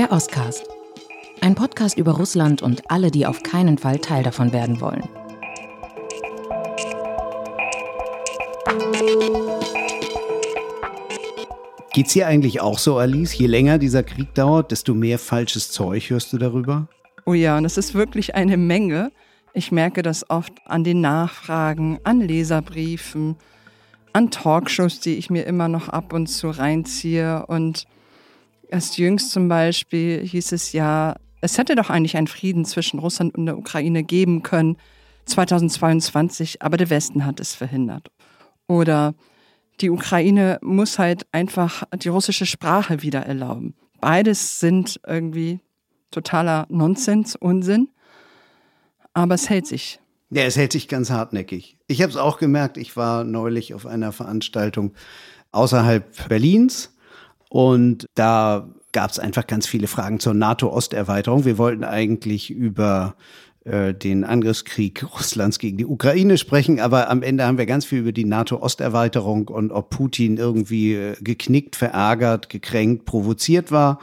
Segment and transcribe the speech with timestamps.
[0.00, 0.66] Der Oscast.
[1.42, 5.06] Ein Podcast über Russland und alle, die auf keinen Fall Teil davon werden wollen.
[11.92, 13.36] Geht's dir eigentlich auch so, Alice?
[13.36, 16.88] Je länger dieser Krieg dauert, desto mehr falsches Zeug hörst du darüber?
[17.26, 19.12] Oh ja, und es ist wirklich eine Menge.
[19.52, 23.36] Ich merke das oft an den Nachfragen, an Leserbriefen,
[24.14, 27.44] an Talkshows, die ich mir immer noch ab und zu reinziehe.
[27.44, 27.86] Und
[28.70, 33.34] erst jüngst zum Beispiel hieß es ja, es hätte doch eigentlich einen Frieden zwischen Russland
[33.34, 34.76] und der Ukraine geben können
[35.26, 38.10] 2022, aber der Westen hat es verhindert.
[38.66, 39.14] Oder
[39.80, 43.74] die Ukraine muss halt einfach die russische Sprache wieder erlauben.
[44.00, 45.60] Beides sind irgendwie
[46.10, 47.88] totaler Nonsens, Unsinn,
[49.12, 50.00] aber es hält sich.
[50.30, 51.76] Ja, es hält sich ganz hartnäckig.
[51.86, 54.94] Ich habe es auch gemerkt, ich war neulich auf einer Veranstaltung
[55.52, 56.94] außerhalb Berlins
[57.50, 61.44] und da gab es einfach ganz viele Fragen zur NATO-Osterweiterung.
[61.44, 63.16] Wir wollten eigentlich über
[63.64, 67.98] äh, den Angriffskrieg Russlands gegen die Ukraine sprechen, aber am Ende haben wir ganz viel
[67.98, 73.98] über die NATO-Osterweiterung und ob Putin irgendwie äh, geknickt, verärgert, gekränkt, provoziert war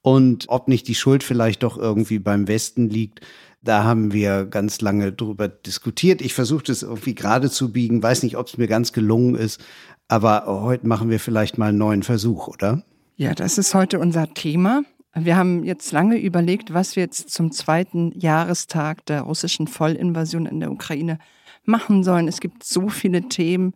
[0.00, 3.20] und ob nicht die Schuld vielleicht doch irgendwie beim Westen liegt.
[3.62, 6.20] Da haben wir ganz lange drüber diskutiert.
[6.20, 9.60] Ich versuchte es irgendwie gerade zu biegen, weiß nicht, ob es mir ganz gelungen ist,
[10.06, 12.84] aber heute machen wir vielleicht mal einen neuen Versuch, oder?
[13.16, 14.82] Ja, das ist heute unser Thema.
[15.14, 20.60] Wir haben jetzt lange überlegt, was wir jetzt zum zweiten Jahrestag der russischen Vollinvasion in
[20.60, 21.18] der Ukraine
[21.64, 22.26] machen sollen.
[22.26, 23.74] Es gibt so viele Themen,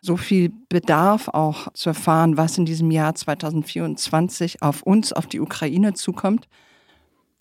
[0.00, 5.40] so viel Bedarf auch zu erfahren, was in diesem Jahr 2024 auf uns, auf die
[5.40, 6.48] Ukraine zukommt.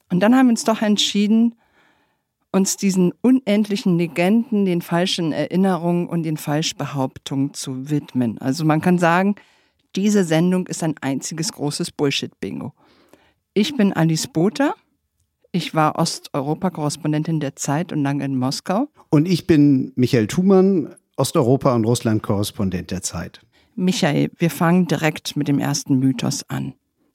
[0.09, 1.53] Und dann haben wir uns doch entschieden,
[2.51, 8.39] uns diesen unendlichen Legenden, den falschen Erinnerungen und den Falschbehauptungen zu widmen.
[8.39, 9.35] Also man kann sagen,
[9.95, 12.73] diese Sendung ist ein einziges großes Bullshit-Bingo.
[13.53, 14.75] Ich bin Alice Botha.
[15.51, 18.89] Ich war Osteuropa-Korrespondentin der Zeit und lange in Moskau.
[19.09, 23.41] Und ich bin Michael Thumann, Osteuropa- und Russland-Korrespondent der Zeit.
[23.75, 26.73] Michael, wir fangen direkt mit dem ersten Mythos an.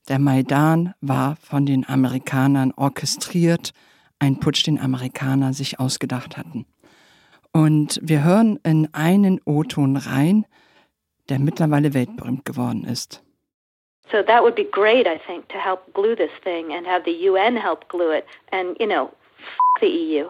[0.09, 3.72] Der Maidan war von den Amerikanern orchestriert,
[4.19, 6.66] ein Putsch, den Amerikaner sich ausgedacht hatten.
[7.53, 10.47] Und wir hören in einen O-Ton rein,
[11.32, 13.22] der mittlerweile weltberühmt geworden ist.
[14.10, 17.31] So that would be great, I think, to help glue this thing and have the
[17.31, 18.25] UN help glue it.
[18.50, 20.28] And, you know, f the EU.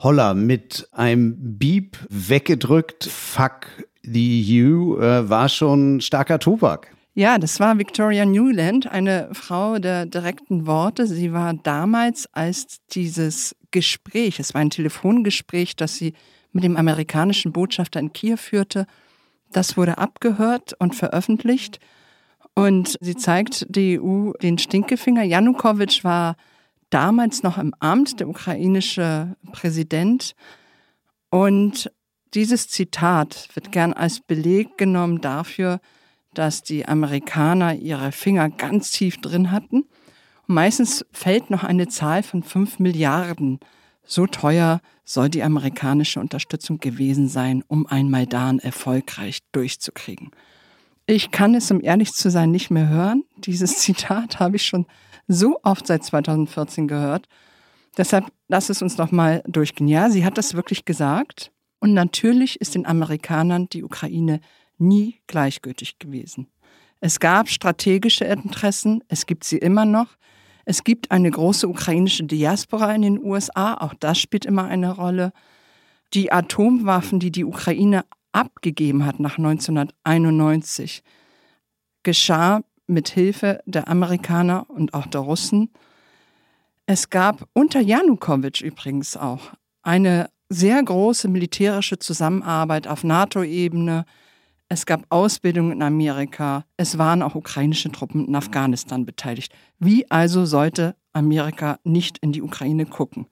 [0.00, 3.66] Holla mit einem Beep weggedrückt, fuck
[4.02, 6.94] the EU, äh, war schon starker Tobak.
[7.14, 11.06] Ja, das war Victoria Newland, eine Frau der direkten Worte.
[11.06, 16.12] Sie war damals, als dieses Gespräch, es war ein Telefongespräch, das sie
[16.52, 18.86] mit dem amerikanischen Botschafter in Kiew führte,
[19.52, 21.80] das wurde abgehört und veröffentlicht.
[22.54, 25.22] Und sie zeigt die EU den Stinkefinger.
[25.22, 26.36] Janukowitsch war
[26.90, 30.34] damals noch im Amt, der ukrainische Präsident.
[31.30, 31.90] Und
[32.34, 35.80] dieses Zitat wird gern als Beleg genommen dafür,
[36.34, 39.84] dass die Amerikaner ihre Finger ganz tief drin hatten.
[40.46, 43.60] Meistens fällt noch eine Zahl von fünf Milliarden.
[44.10, 50.30] So teuer soll die amerikanische Unterstützung gewesen sein, um ein Maidan erfolgreich durchzukriegen.
[51.06, 53.24] Ich kann es, um ehrlich zu sein, nicht mehr hören.
[53.36, 54.86] Dieses Zitat habe ich schon
[55.26, 57.28] so oft seit 2014 gehört.
[57.98, 59.88] Deshalb lass es uns noch mal durchgehen.
[59.88, 61.52] Ja, sie hat das wirklich gesagt.
[61.78, 64.40] Und natürlich ist den Amerikanern die Ukraine
[64.78, 66.48] nie gleichgültig gewesen.
[67.00, 70.16] Es gab strategische Interessen, es gibt sie immer noch.
[70.70, 75.32] Es gibt eine große ukrainische Diaspora in den USA, auch das spielt immer eine Rolle.
[76.12, 81.02] Die Atomwaffen, die die Ukraine abgegeben hat nach 1991,
[82.02, 85.70] geschah mit Hilfe der Amerikaner und auch der Russen.
[86.84, 94.04] Es gab unter Janukowitsch übrigens auch eine sehr große militärische Zusammenarbeit auf NATO-Ebene.
[94.68, 96.64] Es gab Ausbildung in Amerika.
[96.76, 99.52] Es waren auch ukrainische Truppen in Afghanistan beteiligt.
[99.78, 103.26] Wie also sollte Amerika nicht in die Ukraine gucken?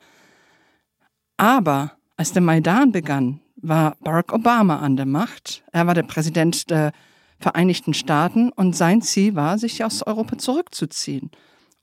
[1.37, 5.63] Aber als der Maidan begann, war Barack Obama an der Macht.
[5.73, 6.93] Er war der Präsident der
[7.39, 11.31] Vereinigten Staaten und sein Ziel war, sich aus Europa zurückzuziehen.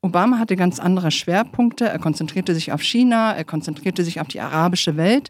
[0.02, 1.86] Obama hatte ganz andere Schwerpunkte.
[1.86, 5.30] Er konzentrierte sich auf China, er konzentrierte sich auf die arabische Welt.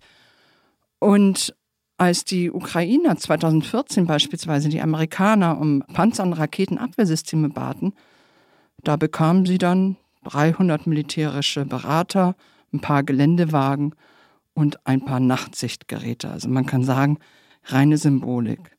[0.99, 1.53] Und
[1.97, 7.93] als die Ukrainer 2014 beispielsweise die Amerikaner um Panzer- und Raketenabwehrsysteme baten,
[8.83, 12.35] da bekamen sie dann 300 militärische Berater,
[12.73, 13.93] ein paar Geländewagen
[14.53, 16.29] und ein paar Nachtsichtgeräte.
[16.29, 17.19] Also man kann sagen,
[17.65, 18.77] reine Symbolik.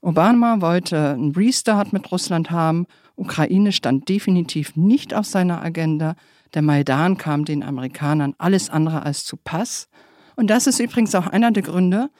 [0.00, 2.86] Obama wollte einen Restart mit Russland haben.
[3.16, 6.16] Ukraine stand definitiv nicht auf seiner Agenda.
[6.54, 9.88] Der Maidan kam den Amerikanern alles andere als zu Pass.
[10.36, 12.10] Und das ist übrigens auch einer der Gründe,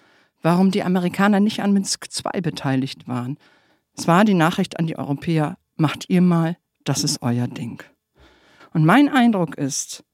[0.43, 3.39] warum die Amerikaner nicht an Minsk II beteiligt waren.
[3.97, 7.83] Es war die Nachricht an die Europäer, macht ihr mal, das ist euer Ding.
[8.73, 10.05] Und mein Eindruck ist,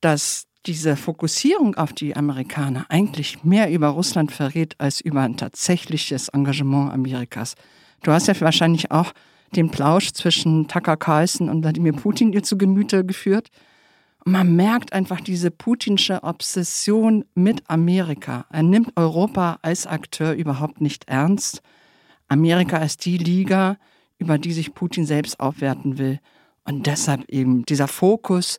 [0.00, 6.28] dass diese Fokussierung auf die Amerikaner eigentlich mehr über Russland verrät als über ein tatsächliches
[6.28, 7.54] Engagement Amerikas.
[8.02, 9.12] Du hast ja wahrscheinlich auch
[9.56, 13.48] den Plausch zwischen Tucker Carlson und Wladimir Putin dir zu Gemüte geführt.
[14.24, 18.46] Und man merkt einfach diese putinsche Obsession mit Amerika.
[18.50, 21.62] Er nimmt Europa als Akteur überhaupt nicht ernst.
[22.28, 23.78] Amerika ist die Liga,
[24.18, 26.20] über die sich Putin selbst aufwerten will.
[26.64, 28.58] Und deshalb eben dieser Fokus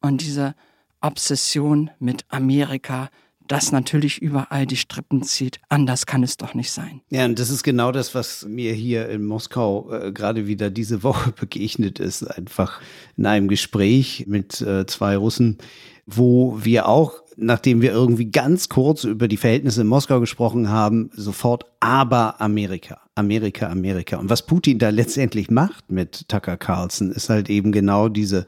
[0.00, 0.54] und diese
[1.00, 3.08] Obsession mit Amerika,
[3.48, 5.60] das natürlich überall die Strippen zieht.
[5.68, 7.00] Anders kann es doch nicht sein.
[7.10, 11.02] Ja, und das ist genau das, was mir hier in Moskau äh, gerade wieder diese
[11.02, 12.22] Woche begegnet ist.
[12.22, 12.80] Einfach
[13.16, 15.58] in einem Gespräch mit äh, zwei Russen,
[16.06, 21.10] wo wir auch, nachdem wir irgendwie ganz kurz über die Verhältnisse in Moskau gesprochen haben,
[21.12, 24.16] sofort aber Amerika, Amerika, Amerika.
[24.16, 28.46] Und was Putin da letztendlich macht mit Tucker Carlson, ist halt eben genau diese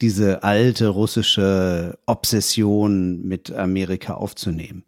[0.00, 4.84] diese alte russische Obsession mit Amerika aufzunehmen.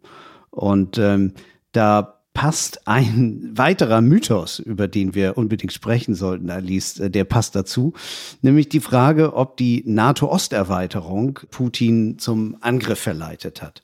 [0.49, 1.33] Und ähm,
[1.71, 7.55] da passt ein weiterer Mythos, über den wir unbedingt sprechen sollten, Alice, äh, der passt
[7.55, 7.93] dazu,
[8.43, 13.81] nämlich die Frage, ob die NATO-Osterweiterung Putin zum Angriff verleitet hat.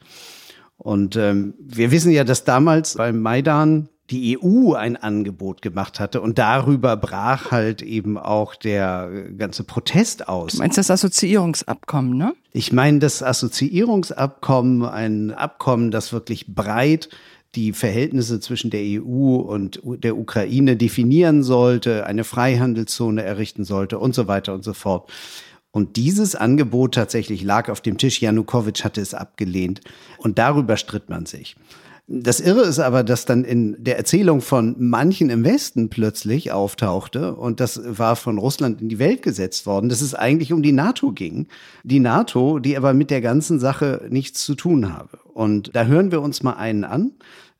[0.77, 6.21] Und ähm, wir wissen ja, dass damals beim Maidan die EU ein Angebot gemacht hatte
[6.21, 10.53] und darüber brach halt eben auch der ganze Protest aus.
[10.53, 12.35] Du meinst das Assoziierungsabkommen, ne?
[12.51, 17.09] Ich meine das Assoziierungsabkommen, ein Abkommen, das wirklich breit
[17.55, 24.13] die Verhältnisse zwischen der EU und der Ukraine definieren sollte, eine Freihandelszone errichten sollte und
[24.13, 25.11] so weiter und so fort.
[25.71, 28.21] Und dieses Angebot tatsächlich lag auf dem Tisch.
[28.21, 29.81] Janukowitsch hatte es abgelehnt.
[30.17, 31.55] Und darüber stritt man sich.
[32.07, 37.33] Das Irre ist aber, dass dann in der Erzählung von manchen im Westen plötzlich auftauchte
[37.33, 40.73] und das war von Russland in die Welt gesetzt worden, dass es eigentlich um die
[40.73, 41.47] NATO ging.
[41.83, 45.17] Die NATO, die aber mit der ganzen Sache nichts zu tun habe.
[45.33, 47.11] Und da hören wir uns mal einen an,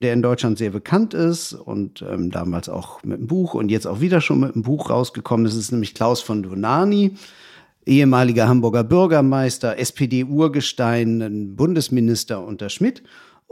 [0.02, 3.88] der in Deutschland sehr bekannt ist und ähm, damals auch mit einem Buch und jetzt
[3.88, 5.54] auch wieder schon mit einem Buch rausgekommen ist.
[5.54, 7.16] Es ist nämlich Klaus von Donani
[7.86, 13.04] ehemaliger Hamburger Bürgermeister, SPD-Urgestein, Bundesminister unter Schmidt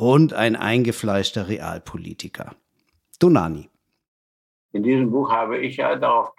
[0.01, 2.56] und ein eingefleischter Realpolitiker.
[3.19, 3.69] Donani.
[4.74, 6.33] In diesem Buch habe ich ja darauf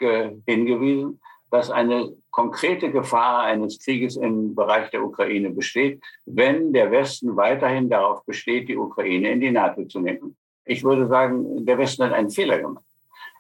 [0.47, 1.21] hingewiesen,
[1.53, 7.89] dass eine konkrete Gefahr eines Krieges im Bereich der Ukraine besteht, wenn der Westen weiterhin
[7.89, 10.35] darauf besteht, die Ukraine in die NATO zu nehmen.
[10.65, 12.85] Ich würde sagen, der Westen hat einen Fehler gemacht.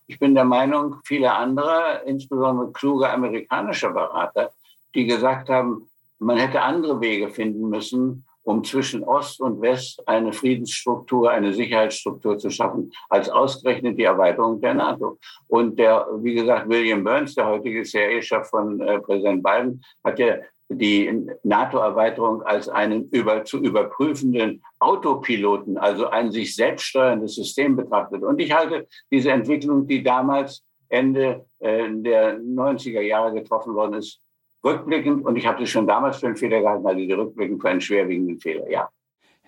[0.07, 4.53] Ich bin der Meinung, viele andere, insbesondere kluge amerikanische Berater,
[4.95, 5.91] die gesagt haben,
[6.21, 12.39] man hätte andere Wege finden müssen, um zwischen Ost und West eine Friedensstruktur, eine Sicherheitsstruktur
[12.39, 15.19] zu schaffen, als ausgerechnet die Erweiterung der NATO.
[15.49, 20.37] Und der, wie gesagt, William Burns, der heutige CIA-Chef von äh, Präsident Biden, hat ja
[20.69, 28.23] die NATO-Erweiterung als einen über, zu überprüfenden Autopiloten, also ein sich selbst steuerndes System betrachtet.
[28.23, 34.21] Und ich halte diese Entwicklung, die damals Ende äh, der 90er Jahre getroffen worden ist,
[34.65, 37.69] rückblickend, und ich habe das schon damals für einen Fehler gehalten, also die rückblickend für
[37.69, 38.89] einen schwerwiegenden Fehler, ja.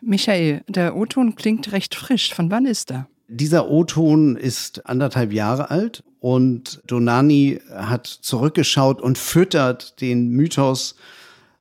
[0.01, 2.35] Michael, der O-Ton klingt recht frisch.
[2.35, 3.09] Von wann ist er?
[3.29, 10.97] Dieser O-Ton ist anderthalb Jahre alt und Donani hat zurückgeschaut und füttert den Mythos,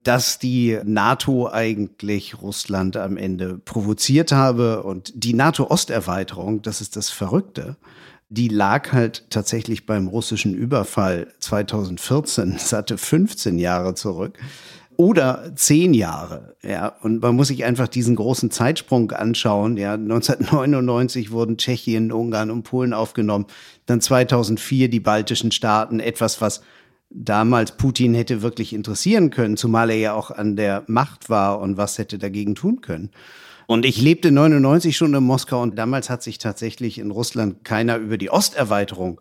[0.04, 7.10] dass die NATO eigentlich Russland am Ende provoziert habe und die NATO-Osterweiterung, das ist das
[7.10, 7.78] Verrückte,
[8.34, 12.54] die lag halt tatsächlich beim russischen Überfall 2014.
[12.54, 14.40] Das hatte 15 Jahre zurück.
[14.98, 16.96] Oder zehn Jahre, ja.
[17.02, 19.78] Und man muss sich einfach diesen großen Zeitsprung anschauen.
[19.78, 23.46] Ja, 1999 wurden Tschechien, Ungarn und Polen aufgenommen.
[23.86, 26.00] Dann 2004 die baltischen Staaten.
[26.00, 26.62] Etwas, was
[27.12, 31.78] damals Putin hätte wirklich interessieren können, zumal er ja auch an der Macht war und
[31.78, 33.12] was hätte dagegen tun können.
[33.68, 37.98] Und ich lebte 99 schon in Moskau und damals hat sich tatsächlich in Russland keiner
[37.98, 39.20] über die Osterweiterung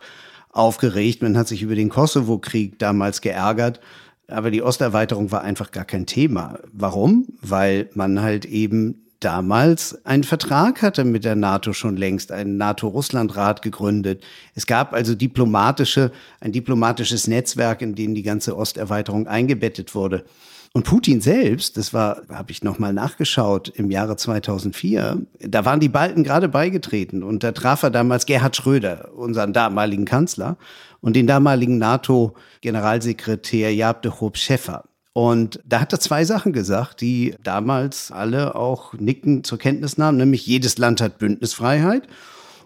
[0.51, 1.23] aufgeregt.
[1.23, 3.81] Man hat sich über den Kosovo-Krieg damals geärgert.
[4.29, 6.59] Aber die Osterweiterung war einfach gar kein Thema.
[6.73, 7.27] Warum?
[7.43, 13.63] Weil man halt eben damals einen Vertrag hatte mit der NATO schon längst, einen NATO-Russland-Rat
[13.63, 14.23] gegründet.
[14.55, 20.25] Es gab also diplomatische, ein diplomatisches Netzwerk, in dem die ganze Osterweiterung eingebettet wurde.
[20.75, 25.91] Und Putin selbst, das war, habe ich nochmal nachgeschaut, im Jahre 2004, da waren die
[25.91, 30.57] Balten gerade beigetreten und da traf er damals Gerhard Schröder, unseren damaligen Kanzler,
[31.01, 34.85] und den damaligen NATO-Generalsekretär Jab de Hoop Schäffer.
[35.13, 40.17] Und da hat er zwei Sachen gesagt, die damals alle auch nicken zur Kenntnis nahmen,
[40.17, 42.09] nämlich jedes Land hat Bündnisfreiheit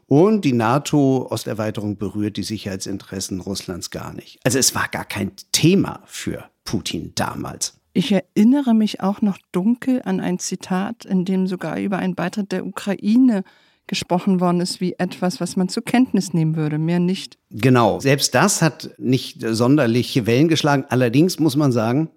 [0.06, 4.38] und die NATO-Osterweiterung berührt die Sicherheitsinteressen Russlands gar nicht.
[4.44, 7.74] Also es war gar kein Thema für Putin damals.
[7.96, 12.52] Ich erinnere mich auch noch dunkel an ein Zitat, in dem sogar über einen Beitritt
[12.52, 13.42] der Ukraine
[13.86, 17.38] gesprochen worden ist, wie etwas, was man zur Kenntnis nehmen würde, mehr nicht.
[17.50, 20.84] Genau, selbst das hat nicht sonderliche Wellen geschlagen.
[20.90, 22.10] Allerdings muss man sagen,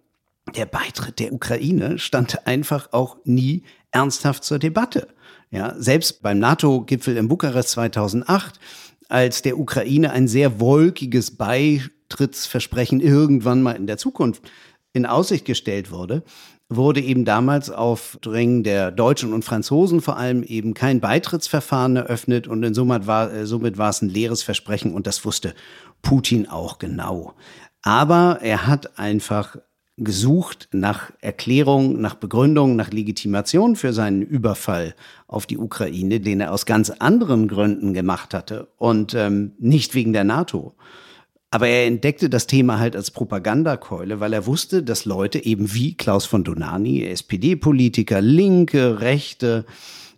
[0.54, 5.08] der Beitritt der Ukraine stand einfach auch nie ernsthaft zur Debatte.
[5.50, 8.60] Ja, selbst beim NATO-Gipfel in Bukarest 2008,
[9.08, 14.44] als der Ukraine ein sehr wolkiges Beitrittsversprechen irgendwann mal in der Zukunft
[14.93, 16.24] in Aussicht gestellt wurde,
[16.69, 22.48] wurde eben damals auf Drängen der Deutschen und Franzosen vor allem eben kein Beitrittsverfahren eröffnet
[22.48, 25.55] und in somit war, äh, somit war es ein leeres Versprechen und das wusste
[26.01, 27.34] Putin auch genau.
[27.81, 29.58] Aber er hat einfach
[29.98, 34.96] gesucht nach Erklärung, nach Begründung, nach Legitimation für seinen Überfall
[35.27, 40.13] auf die Ukraine, den er aus ganz anderen Gründen gemacht hatte und ähm, nicht wegen
[40.13, 40.75] der NATO.
[41.51, 45.96] Aber er entdeckte das Thema halt als Propagandakeule, weil er wusste, dass Leute eben wie
[45.96, 49.65] Klaus von Donani, SPD-Politiker, Linke, Rechte,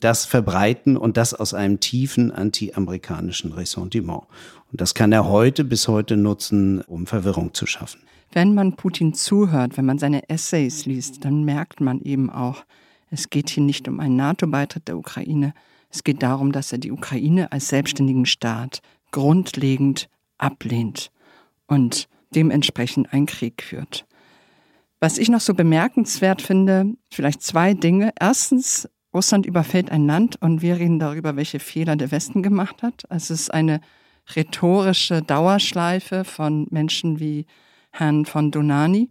[0.02, 4.24] das verbreiten und das aus einem tiefen anti-amerikanischen Ressentiment.
[4.72, 8.02] Und das kann er heute bis heute nutzen, um Verwirrung zu schaffen.
[8.34, 12.66] Wenn man Putin zuhört, wenn man seine Essays liest, dann merkt man eben auch,
[13.10, 15.54] es geht hier nicht um einen NATO-Beitritt der Ukraine.
[15.90, 21.12] Es geht darum, dass er die Ukraine als selbstständigen Staat grundlegend ablehnt
[21.72, 24.06] und dementsprechend einen Krieg führt.
[25.00, 28.12] Was ich noch so bemerkenswert finde, vielleicht zwei Dinge.
[28.20, 33.10] Erstens, Russland überfällt ein Land und wir reden darüber, welche Fehler der Westen gemacht hat.
[33.10, 33.80] Also es ist eine
[34.36, 37.46] rhetorische Dauerschleife von Menschen wie
[37.92, 39.08] Herrn von Donani.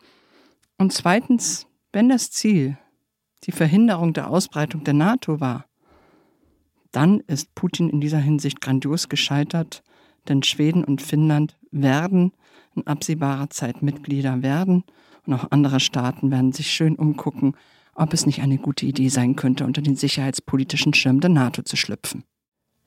[0.76, 2.76] Und zweitens, wenn das Ziel
[3.44, 5.64] die Verhinderung der Ausbreitung der NATO war,
[6.92, 9.82] dann ist Putin in dieser Hinsicht grandios gescheitert,
[10.28, 12.32] denn Schweden und Finnland werden
[12.74, 14.84] in absehbarer Zeit Mitglieder werden.
[15.26, 17.54] Und auch andere Staaten werden sich schön umgucken,
[17.94, 21.76] ob es nicht eine gute Idee sein könnte, unter den sicherheitspolitischen Schirm der NATO zu
[21.76, 22.24] schlüpfen.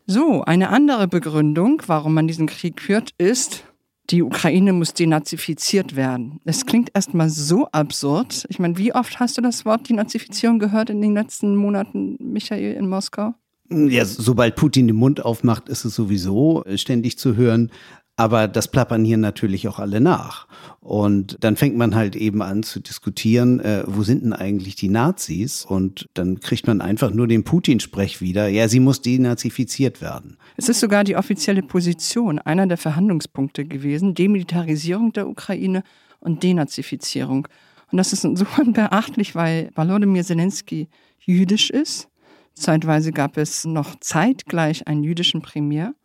[0.06, 3.64] So, eine andere Begründung, warum man diesen Krieg führt, ist,
[4.10, 6.42] die Ukraine muss denazifiziert werden.
[6.44, 8.46] Es klingt erstmal so absurd.
[8.50, 12.74] Ich meine, wie oft hast du das Wort Denazifizierung gehört in den letzten Monaten, Michael,
[12.74, 13.34] in Moskau?
[13.70, 17.72] Ja, sobald Putin den Mund aufmacht, ist es sowieso ständig zu hören.
[18.16, 20.48] Aber das plappern hier natürlich auch alle nach.
[20.80, 24.90] Und dann fängt man halt eben an zu diskutieren, äh, wo sind denn eigentlich die
[24.90, 25.66] Nazis?
[25.66, 28.48] Und dann kriegt man einfach nur den Putin-Sprech wieder.
[28.50, 30.38] Ja, sie muss denazifiziert werden.
[30.58, 35.84] Es ist sogar die offizielle Position einer der Verhandlungspunkte gewesen, Demilitarisierung der Ukraine
[36.20, 37.48] und Denazifizierung.
[37.92, 40.88] Und das ist insofern beachtlich, weil Volodymyr Zelensky
[41.20, 42.10] jüdisch ist.
[42.54, 45.96] Zeitweise gab es noch zeitgleich einen jüdischen Premier.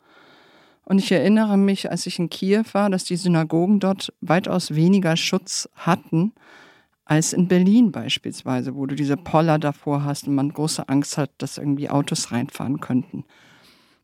[0.88, 5.18] Und ich erinnere mich, als ich in Kiew war, dass die Synagogen dort weitaus weniger
[5.18, 6.32] Schutz hatten
[7.04, 11.30] als in Berlin beispielsweise, wo du diese Poller davor hast und man große Angst hat,
[11.36, 13.26] dass irgendwie Autos reinfahren könnten.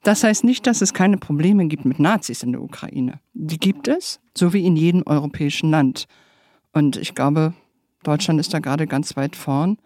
[0.03, 3.19] Das heißt nicht, dass es keine Probleme gibt mit Nazis in der Ukraine.
[3.33, 6.07] Die gibt es, so wie in jedem europäischen Land.
[6.75, 7.55] Und ich glaube,
[8.03, 9.79] Deutschland ist da gerade ganz weit vorn.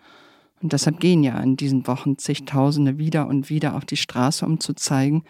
[0.60, 4.58] Und deshalb gehen ja in diesen Wochen zigtausende wieder und wieder auf die Straße, um
[4.58, 5.22] zu zeigen,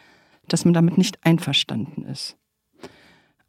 [0.52, 2.36] dass man damit nicht einverstanden ist.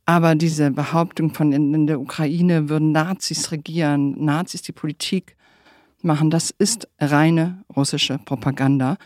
[0.05, 5.35] Aber diese Behauptung von in, der Ukraine würden Nazis regieren, Nazis die Politik
[6.01, 8.97] machen, das ist reine russische Propaganda.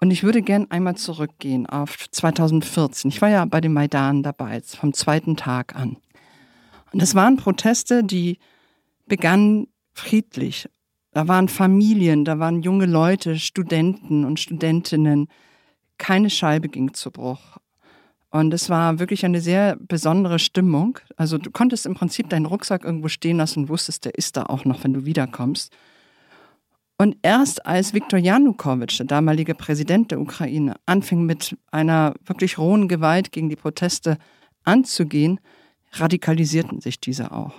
[0.00, 3.10] Und ich würde gern einmal zurückgehen auf 2014.
[3.10, 5.96] Ich war ja bei dem Maidan dabei, vom zweiten Tag an.
[6.92, 8.38] Und das waren Proteste, die
[9.06, 10.68] begannen friedlich.
[11.12, 15.28] Da waren Familien, da waren junge Leute, Studenten und Studentinnen,
[16.02, 17.58] keine Scheibe ging zu Bruch.
[18.30, 20.98] Und es war wirklich eine sehr besondere Stimmung.
[21.16, 24.44] Also du konntest im Prinzip deinen Rucksack irgendwo stehen lassen und wusstest, der ist da
[24.44, 25.72] auch noch, wenn du wiederkommst.
[26.98, 32.88] Und erst als Viktor Janukowitsch, der damalige Präsident der Ukraine, anfing mit einer wirklich rohen
[32.88, 34.18] Gewalt gegen die Proteste
[34.64, 35.38] anzugehen,
[35.92, 37.54] radikalisierten sich diese auch.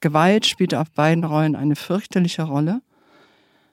[0.00, 2.82] Gewalt spielte auf beiden Rollen eine fürchterliche Rolle.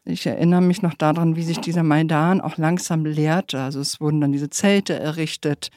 [0.03, 3.61] Ich erinnere mich noch daran, wie sich dieser Maidan auch langsam leerte.
[3.61, 5.69] Also es wurden dann diese Zelte errichtet.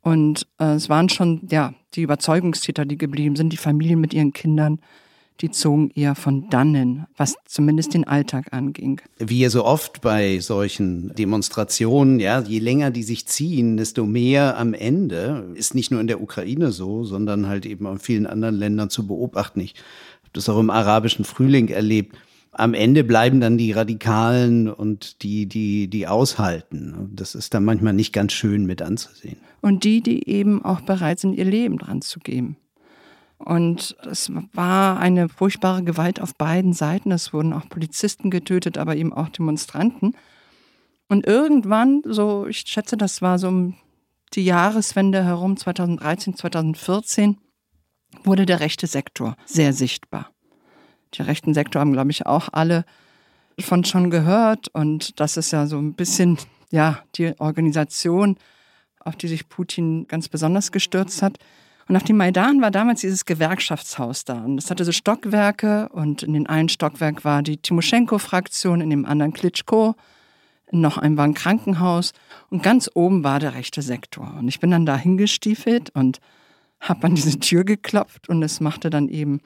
[0.00, 4.32] Und äh, es waren schon ja, die Überzeugungstäter, die geblieben sind, die Familien mit ihren
[4.32, 4.80] Kindern,
[5.40, 9.00] die zogen eher von dannen, was zumindest den Alltag anging.
[9.18, 14.74] Wie so oft bei solchen Demonstrationen, ja, je länger die sich ziehen, desto mehr am
[14.74, 18.90] Ende ist nicht nur in der Ukraine so, sondern halt eben in vielen anderen Ländern
[18.90, 19.60] zu beobachten.
[19.60, 19.74] Ich
[20.22, 22.16] habe das auch im arabischen Frühling erlebt
[22.54, 27.10] am Ende bleiben dann die Radikalen und die, die, die aushalten.
[27.14, 29.36] Das ist dann manchmal nicht ganz schön mit anzusehen.
[29.60, 32.56] Und die, die eben auch bereit sind, ihr Leben dran zu geben.
[33.38, 37.10] Und es war eine furchtbare Gewalt auf beiden Seiten.
[37.10, 40.14] Es wurden auch Polizisten getötet, aber eben auch Demonstranten.
[41.08, 43.74] Und irgendwann, so ich schätze, das war so um
[44.34, 47.38] die Jahreswende herum, 2013, 2014,
[48.22, 50.33] wurde der rechte Sektor sehr sichtbar.
[51.14, 52.84] Die rechten Sektor haben, glaube ich, auch alle
[53.58, 54.68] von schon gehört.
[54.68, 56.38] Und das ist ja so ein bisschen,
[56.70, 58.36] ja, die Organisation,
[59.00, 61.38] auf die sich Putin ganz besonders gestürzt hat.
[61.86, 64.42] Und auf dem Maidan war damals dieses Gewerkschaftshaus da.
[64.42, 69.04] Und das hatte so Stockwerke und in den einen Stockwerk war die Timoschenko-Fraktion, in dem
[69.04, 69.94] anderen Klitschko,
[70.70, 72.12] noch einem war ein Krankenhaus
[72.50, 74.34] und ganz oben war der rechte Sektor.
[74.38, 76.20] Und ich bin dann da hingestiefelt und
[76.80, 79.40] habe an diese Tür geklopft und es machte dann eben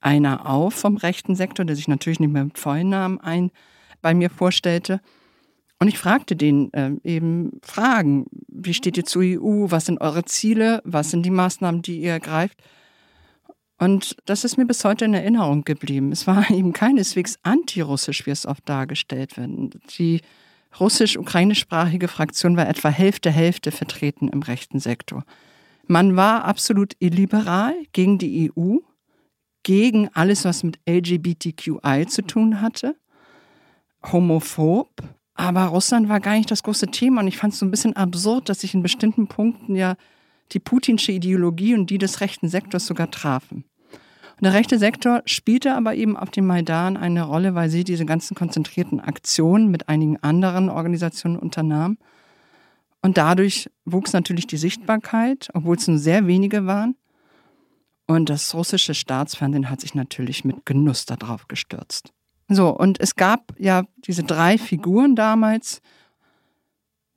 [0.00, 3.50] einer auf vom rechten Sektor, der sich natürlich nicht mehr mit Vollnamen ein
[4.02, 5.00] bei mir vorstellte.
[5.78, 8.26] Und ich fragte den äh, eben Fragen.
[8.48, 9.70] Wie steht ihr zur EU?
[9.70, 10.82] Was sind eure Ziele?
[10.84, 12.62] Was sind die Maßnahmen, die ihr ergreift?
[13.78, 16.12] Und das ist mir bis heute in Erinnerung geblieben.
[16.12, 19.80] Es war eben keineswegs antirussisch, wie es oft dargestellt wird.
[19.98, 20.20] Die
[20.78, 25.24] russisch-ukrainischsprachige Fraktion war etwa Hälfte, Hälfte vertreten im rechten Sektor.
[25.86, 28.76] Man war absolut illiberal gegen die EU,
[29.62, 32.96] gegen alles, was mit LGBTQI zu tun hatte,
[34.12, 34.88] homophob,
[35.40, 37.96] aber Russland war gar nicht das große Thema und ich fand es so ein bisschen
[37.96, 39.96] absurd, dass sich in bestimmten Punkten ja
[40.52, 43.64] die putinsche Ideologie und die des rechten Sektors sogar trafen.
[44.40, 48.04] Und der rechte Sektor spielte aber eben auf dem Maidan eine Rolle, weil sie diese
[48.04, 51.96] ganzen konzentrierten Aktionen mit einigen anderen Organisationen unternahm.
[53.00, 56.96] Und dadurch wuchs natürlich die Sichtbarkeit, obwohl es nur sehr wenige waren.
[58.10, 62.12] Und das russische Staatsfernsehen hat sich natürlich mit Genuss darauf gestürzt.
[62.48, 65.80] So, und es gab ja diese drei Figuren damals.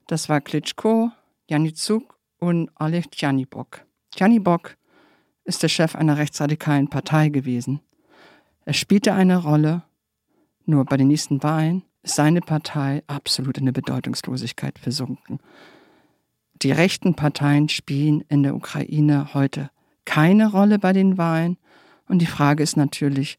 [0.06, 1.10] Das war Klitschko,
[1.50, 3.88] Janizuk und Oleg Tjanibok.
[4.12, 4.78] Tjanibok
[5.46, 7.80] ist der Chef einer rechtsradikalen Partei gewesen.
[8.64, 9.82] Er spielte eine Rolle,
[10.68, 15.40] nur bei den nächsten Wahlen ist seine Partei absolut in der Bedeutungslosigkeit versunken.
[16.62, 19.72] Die rechten Parteien spielen in der Ukraine heute
[20.06, 21.58] keine Rolle bei den Wahlen.
[22.08, 23.38] Und die Frage ist natürlich,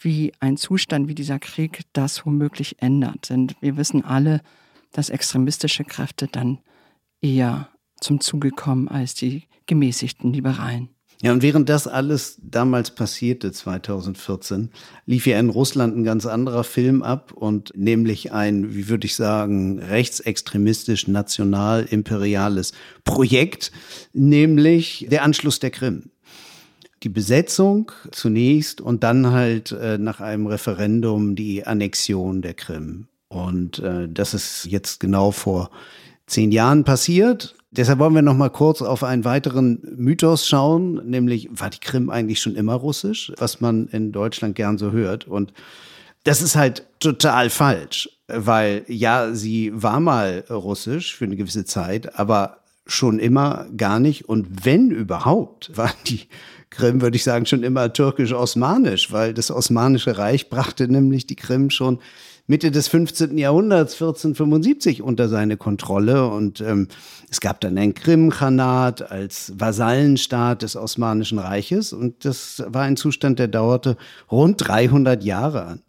[0.00, 3.30] wie ein Zustand wie dieser Krieg das womöglich ändert.
[3.30, 4.40] Denn wir wissen alle,
[4.92, 6.58] dass extremistische Kräfte dann
[7.20, 7.68] eher
[8.00, 10.90] zum Zuge kommen als die gemäßigten Liberalen.
[11.26, 14.70] Ja, und während das alles damals passierte, 2014,
[15.06, 19.16] lief ja in Russland ein ganz anderer Film ab und nämlich ein, wie würde ich
[19.16, 23.72] sagen, rechtsextremistisch national-imperiales Projekt,
[24.12, 26.10] nämlich der Anschluss der Krim
[27.02, 33.08] die Besetzung zunächst und dann halt äh, nach einem Referendum die Annexion der Krim.
[33.26, 35.70] Und äh, das ist jetzt genau vor
[36.26, 37.54] zehn Jahren passiert.
[37.70, 42.10] Deshalb wollen wir noch mal kurz auf einen weiteren Mythos schauen, nämlich war die Krim
[42.10, 45.28] eigentlich schon immer russisch, was man in Deutschland gern so hört.
[45.28, 45.52] Und
[46.24, 52.18] das ist halt total falsch, weil ja, sie war mal russisch für eine gewisse Zeit,
[52.18, 54.28] aber schon immer gar nicht.
[54.28, 56.22] Und wenn überhaupt, war die
[56.70, 61.70] Krim, würde ich sagen, schon immer türkisch-osmanisch, weil das Osmanische Reich brachte nämlich die Krim
[61.70, 62.00] schon
[62.46, 63.38] Mitte des 15.
[63.38, 66.28] Jahrhunderts, 1475, unter seine Kontrolle.
[66.28, 66.88] Und ähm,
[67.28, 71.92] es gab dann ein Krim-Khanat als Vasallenstaat des Osmanischen Reiches.
[71.92, 73.96] Und das war ein Zustand, der dauerte
[74.30, 75.82] rund 300 Jahre an.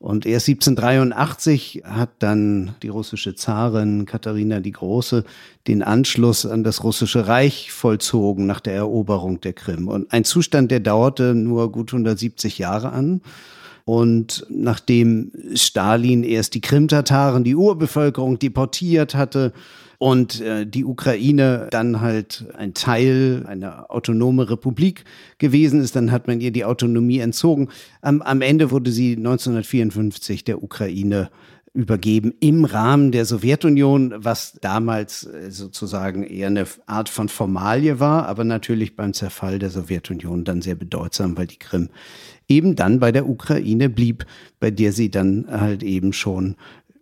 [0.00, 5.24] Und erst 1783 hat dann die russische Zarin Katharina die Große
[5.68, 9.88] den Anschluss an das russische Reich vollzogen nach der Eroberung der Krim.
[9.88, 13.20] Und ein Zustand, der dauerte nur gut 170 Jahre an.
[13.90, 19.52] Und nachdem Stalin erst die Krimtataren, die Urbevölkerung deportiert hatte,
[19.98, 25.04] und äh, die Ukraine dann halt ein Teil, eine autonome Republik
[25.36, 27.68] gewesen ist, dann hat man ihr die Autonomie entzogen.
[28.00, 31.28] Am, am Ende wurde sie 1954 der Ukraine
[31.72, 38.26] übergeben im Rahmen der Sowjetunion, was damals äh, sozusagen eher eine Art von Formalie war,
[38.26, 41.90] aber natürlich beim Zerfall der Sowjetunion dann sehr bedeutsam, weil die Krim
[42.50, 44.26] eben dann bei der Ukraine blieb,
[44.58, 46.56] bei der sie dann halt eben schon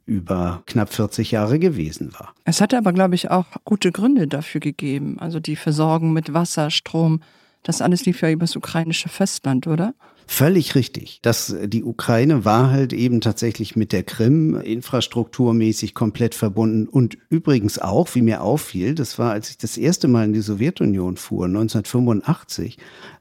[0.07, 2.35] über knapp 40 Jahre gewesen war.
[2.45, 5.19] Es hatte aber, glaube ich, auch gute Gründe dafür gegeben.
[5.19, 7.21] Also die Versorgung mit Wasser, Strom,
[7.63, 9.95] Das alles lief ja übers ukrainische Festland, oder?
[10.31, 11.21] Völlig richtig.
[11.23, 16.87] Das, die Ukraine war halt eben tatsächlich mit der Krim infrastrukturmäßig komplett verbunden.
[16.87, 20.43] Und übrigens auch, wie mir auffiel, das war, als ich das erste Mal in die
[20.43, 22.77] Sowjetunion fuhr, 1985,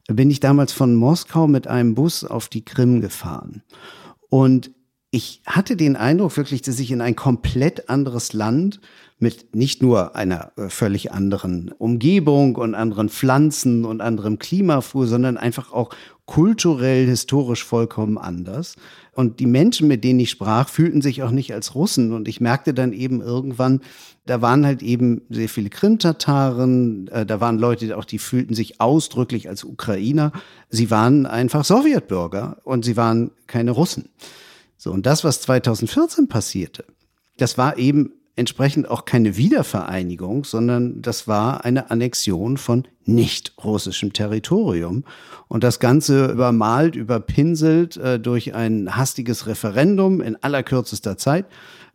[0.07, 3.63] bin ich damals von Moskau mit einem Bus auf die Krim gefahren.
[4.27, 4.71] Und
[5.09, 8.81] ich hatte den Eindruck wirklich, dass ich in ein komplett anderes Land
[9.19, 15.07] mit nicht nur einer äh, völlig anderen Umgebung und anderen Pflanzen und anderem Klima fuhr,
[15.07, 15.89] sondern einfach auch
[16.27, 18.75] kulturell, historisch vollkommen anders.
[19.13, 22.11] Und die Menschen, mit denen ich sprach, fühlten sich auch nicht als Russen.
[22.13, 23.81] Und ich merkte dann eben irgendwann,
[24.27, 28.79] da waren halt eben sehr viele Krim-Tataren, äh, da waren Leute, auch die fühlten sich
[28.79, 30.33] ausdrücklich als Ukrainer.
[30.69, 34.09] Sie waren einfach Sowjetbürger und sie waren keine Russen.
[34.77, 36.85] So, und das, was 2014 passierte,
[37.37, 44.13] das war eben entsprechend auch keine Wiedervereinigung, sondern das war eine Annexion von nicht russischem
[44.13, 45.03] Territorium.
[45.47, 51.45] Und das Ganze übermalt, überpinselt äh, durch ein hastiges Referendum in allerkürzester Zeit,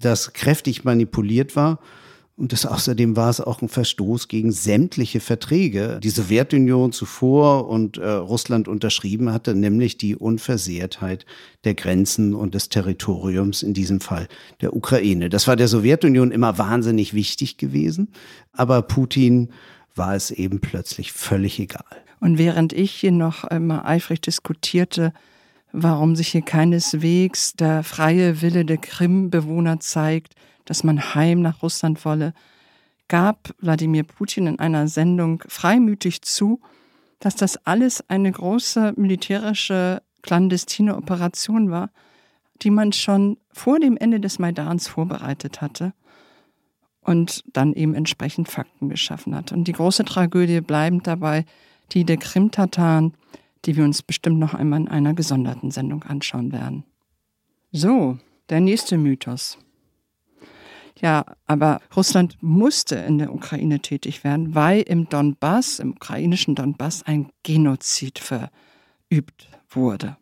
[0.01, 1.79] das kräftig manipuliert war
[2.35, 7.99] und das außerdem war es auch ein Verstoß gegen sämtliche Verträge, die Sowjetunion zuvor und
[7.99, 11.27] äh, Russland unterschrieben hatte, nämlich die Unversehrtheit
[11.65, 14.29] der Grenzen und des Territoriums, in diesem Fall
[14.63, 15.29] der Ukraine.
[15.29, 18.09] Das war der Sowjetunion immer wahnsinnig wichtig gewesen,
[18.53, 19.51] aber Putin
[19.95, 21.85] war es eben plötzlich völlig egal.
[22.19, 25.13] Und während ich hier noch immer eifrig diskutierte,
[25.73, 30.35] warum sich hier keineswegs der freie Wille der Krim-Bewohner zeigt,
[30.65, 32.35] dass man heim nach Russland wolle,
[33.09, 36.61] gab Wladimir Putin in einer Sendung freimütig zu,
[37.21, 41.91] dass das alles eine große militärische clandestine Operation war,
[42.63, 45.93] die man schon vor dem Ende des Maidans vorbereitet hatte
[47.03, 49.53] und dann eben entsprechend Fakten geschaffen hat.
[49.53, 51.45] Und die große Tragödie bleibend dabei,
[51.93, 53.15] die der Krim-Tataren,
[53.65, 56.85] die wir uns bestimmt noch einmal in einer gesonderten Sendung anschauen werden.
[57.73, 59.59] So, der nächste Mythos.
[61.02, 67.04] Ja, aber Russland musste in der Ukraine tätig werden, weil im Donbass, im ukrainischen Donbass,
[67.04, 70.18] ein Genozid verübt wurde.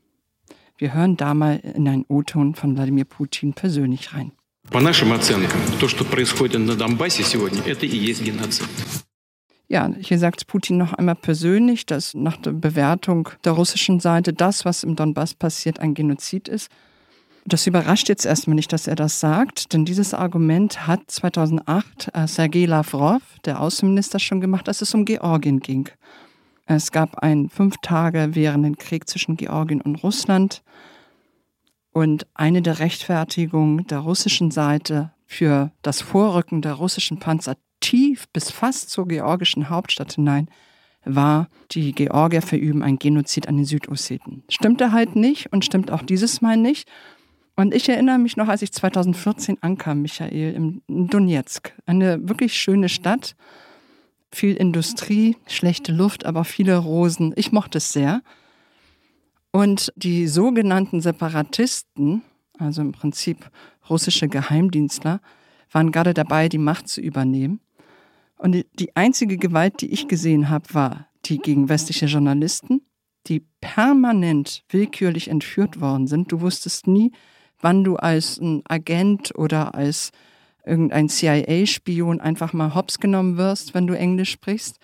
[0.77, 4.31] Wir hören da mal in einen O-Ton von Wladimir Putin persönlich rein.
[4.71, 8.67] По нашим оценкам, то, что происходит на Донбассе сегодня, это и есть геноцид.
[9.67, 14.63] Ja, hier sagt Putin noch einmal persönlich, dass nach der Bewertung der russischen Seite das,
[14.63, 16.69] was im Donbass passiert, ein Genozid ist.
[17.50, 22.28] Das überrascht jetzt erstmal nicht, dass er das sagt, denn dieses Argument hat 2008 äh,
[22.28, 25.88] Sergei Lavrov, der Außenminister, schon gemacht, als es um Georgien ging.
[26.66, 30.62] Es gab einen fünf Tage währenden Krieg zwischen Georgien und Russland.
[31.90, 38.52] Und eine der Rechtfertigungen der russischen Seite für das Vorrücken der russischen Panzer tief bis
[38.52, 40.48] fast zur georgischen Hauptstadt hinein
[41.04, 44.44] war, die Georgier verüben ein Genozid an den Südosseten.
[44.48, 46.88] Stimmte halt nicht und stimmt auch dieses Mal nicht.
[47.60, 51.74] Und ich erinnere mich noch, als ich 2014 ankam, Michael, in Donetsk.
[51.84, 53.36] Eine wirklich schöne Stadt.
[54.32, 57.34] Viel Industrie, schlechte Luft, aber viele Rosen.
[57.36, 58.22] Ich mochte es sehr.
[59.52, 62.22] Und die sogenannten Separatisten,
[62.58, 63.50] also im Prinzip
[63.90, 65.20] russische Geheimdienstler,
[65.70, 67.60] waren gerade dabei, die Macht zu übernehmen.
[68.38, 72.80] Und die einzige Gewalt, die ich gesehen habe, war die gegen westliche Journalisten,
[73.26, 76.32] die permanent willkürlich entführt worden sind.
[76.32, 77.12] Du wusstest nie,
[77.60, 80.12] wann du als ein Agent oder als
[80.64, 84.78] irgendein CIA-Spion einfach mal hops genommen wirst, wenn du Englisch sprichst.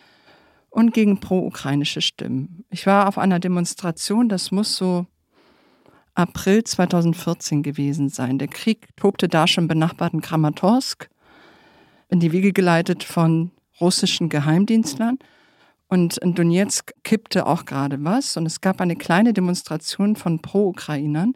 [0.68, 2.64] Und gegen pro-ukrainische Stimmen.
[2.68, 5.06] Ich war auf einer Demonstration, das muss so
[6.14, 8.38] April 2014 gewesen sein.
[8.38, 11.08] Der Krieg tobte da schon im benachbarten Kramatorsk,
[12.08, 15.18] in die Wiege geleitet von russischen Geheimdienstlern.
[15.88, 18.36] Und in Donetsk kippte auch gerade was.
[18.36, 21.34] Und es gab eine kleine Demonstration von Pro-Ukrainern,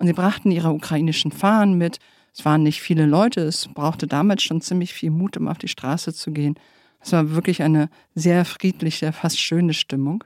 [0.00, 1.98] und sie brachten ihre ukrainischen Fahnen mit.
[2.34, 5.68] Es waren nicht viele Leute, es brauchte damals schon ziemlich viel Mut, um auf die
[5.68, 6.54] Straße zu gehen.
[7.00, 10.24] Es war wirklich eine sehr friedliche, fast schöne Stimmung.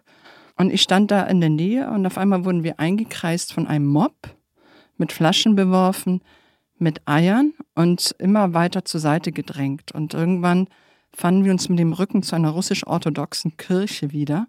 [0.56, 3.86] Und ich stand da in der Nähe und auf einmal wurden wir eingekreist von einem
[3.86, 4.14] Mob,
[4.96, 6.20] mit Flaschen beworfen,
[6.78, 9.90] mit Eiern und immer weiter zur Seite gedrängt.
[9.90, 10.68] Und irgendwann
[11.12, 14.46] fanden wir uns mit dem Rücken zu einer russisch-orthodoxen Kirche wieder.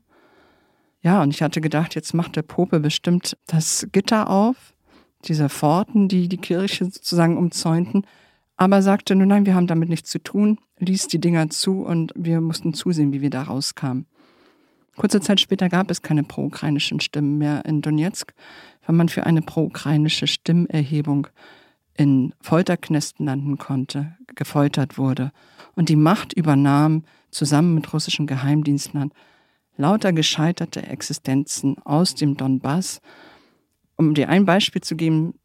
[1.02, 4.75] Ja, und ich hatte gedacht, jetzt macht der Pope bestimmt das Gitter auf
[5.24, 8.06] dieser Pforten, die die Kirche sozusagen umzäunten,
[8.58, 12.14] aber sagte, nun nein, wir haben damit nichts zu tun, ließ die Dinger zu und
[12.16, 14.06] wir mussten zusehen, wie wir da rauskamen.
[14.96, 18.34] Kurze Zeit später gab es keine pro-ukrainischen Stimmen mehr in Donetsk,
[18.86, 21.28] weil man für eine pro-ukrainische Stimmerhebung
[21.98, 25.32] in Folterknästen landen konnte, gefoltert wurde
[25.76, 29.12] und die Macht übernahm, zusammen mit russischen Geheimdienstlern,
[29.76, 33.02] lauter gescheiterte Existenzen aus dem Donbass.
[33.98, 35.36] Um dir ein Beispiel zu geben,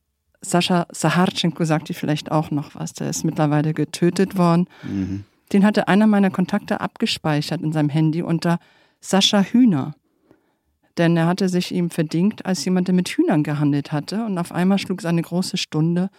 [0.40, 2.92] Sascha Saharchenko sagt dir vielleicht auch noch was.
[2.94, 4.66] Der ist mittlerweile getötet worden.
[4.82, 5.24] Mhm.
[5.52, 8.58] Den hatte einer meiner Kontakte abgespeichert in seinem Handy unter
[9.00, 9.94] Sascha Hühner.
[10.98, 14.24] Denn er hatte sich ihm verdingt als jemand, der mit Hühnern gehandelt hatte.
[14.24, 16.10] Und auf einmal schlug seine große Stunde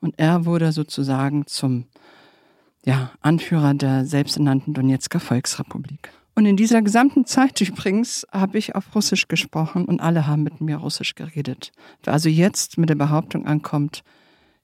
[0.00, 1.86] und er wurde sozusagen zum
[2.84, 6.10] ja, Anführer der selbsternannten Donetsker Volksrepublik.
[6.40, 10.62] Und in dieser gesamten Zeit übrigens habe ich auf Russisch gesprochen und alle haben mit
[10.62, 11.70] mir Russisch geredet.
[12.02, 14.02] Wer also jetzt mit der Behauptung ankommt,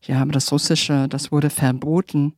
[0.01, 2.33] ja, aber das Russische, das wurde verboten,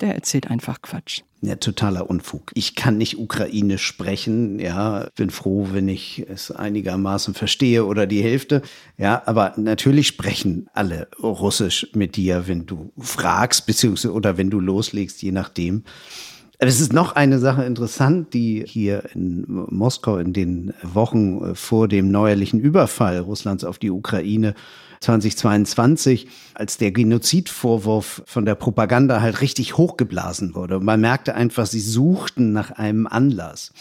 [0.00, 1.20] der erzählt einfach Quatsch.
[1.42, 2.52] Ja, totaler Unfug.
[2.54, 8.22] Ich kann nicht Ukrainisch sprechen, ja, bin froh, wenn ich es einigermaßen verstehe oder die
[8.22, 8.62] Hälfte.
[8.96, 14.58] Ja, aber natürlich sprechen alle Russisch mit dir, wenn du fragst, beziehungsweise oder wenn du
[14.58, 15.84] loslegst, je nachdem.
[16.64, 22.12] Es ist noch eine Sache interessant, die hier in Moskau in den Wochen vor dem
[22.12, 24.54] neuerlichen Überfall Russlands auf die Ukraine
[25.00, 30.76] 2022, als der Genozidvorwurf von der Propaganda halt richtig hochgeblasen wurde.
[30.76, 33.72] Und man merkte einfach, sie suchten nach einem Anlass.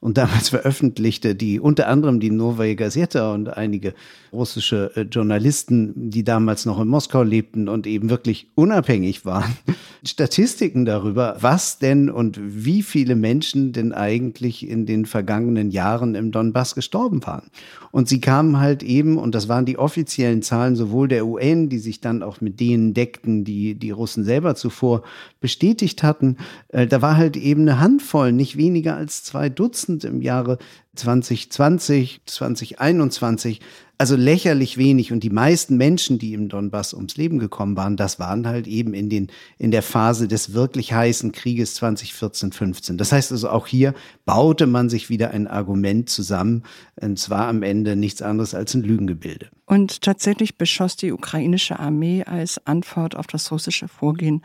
[0.00, 3.94] Und damals veröffentlichte die unter anderem die Novaya Gazeta und einige
[4.32, 9.56] russische äh, Journalisten, die damals noch in Moskau lebten und eben wirklich unabhängig waren,
[10.04, 16.30] Statistiken darüber, was denn und wie viele Menschen denn eigentlich in den vergangenen Jahren im
[16.30, 17.50] Donbass gestorben waren.
[17.90, 21.78] Und sie kamen halt eben, und das waren die offiziellen Zahlen sowohl der UN, die
[21.78, 25.02] sich dann auch mit denen deckten, die die Russen selber zuvor
[25.40, 26.36] bestätigt hatten,
[26.68, 30.58] äh, da war halt eben eine Handvoll, nicht weniger als zwei Dutzend im Jahre
[30.94, 33.60] 2020, 2021
[33.98, 35.12] also lächerlich wenig.
[35.12, 38.94] Und die meisten Menschen, die im Donbass ums Leben gekommen waren, das waren halt eben
[38.94, 42.98] in, den, in der Phase des wirklich heißen Krieges 2014, 15.
[42.98, 43.94] Das heißt also auch hier
[44.24, 46.64] baute man sich wieder ein Argument zusammen.
[47.00, 49.48] Und zwar am Ende nichts anderes als ein Lügengebilde.
[49.64, 54.42] Und tatsächlich beschoss die ukrainische Armee als Antwort auf das russische Vorgehen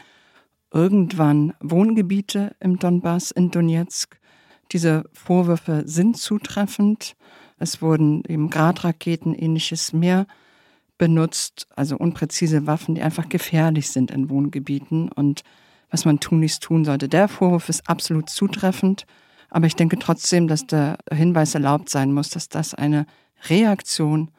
[0.73, 4.20] irgendwann Wohngebiete im Donbass, in Donetsk.
[4.71, 7.15] Diese Vorwürfe sind zutreffend.
[7.60, 10.25] Es wurden eben Gradraketen, ähnliches mehr
[10.97, 15.41] benutzt, also unpräzise Waffen, die einfach gefährlich sind in Wohngebieten und
[15.89, 17.10] was man tunlichst tun sollte.
[17.10, 19.05] Der Vorwurf ist absolut zutreffend,
[19.49, 23.05] aber ich denke trotzdem, dass der Hinweis erlaubt sein muss, dass das eine
[23.49, 24.29] Reaktion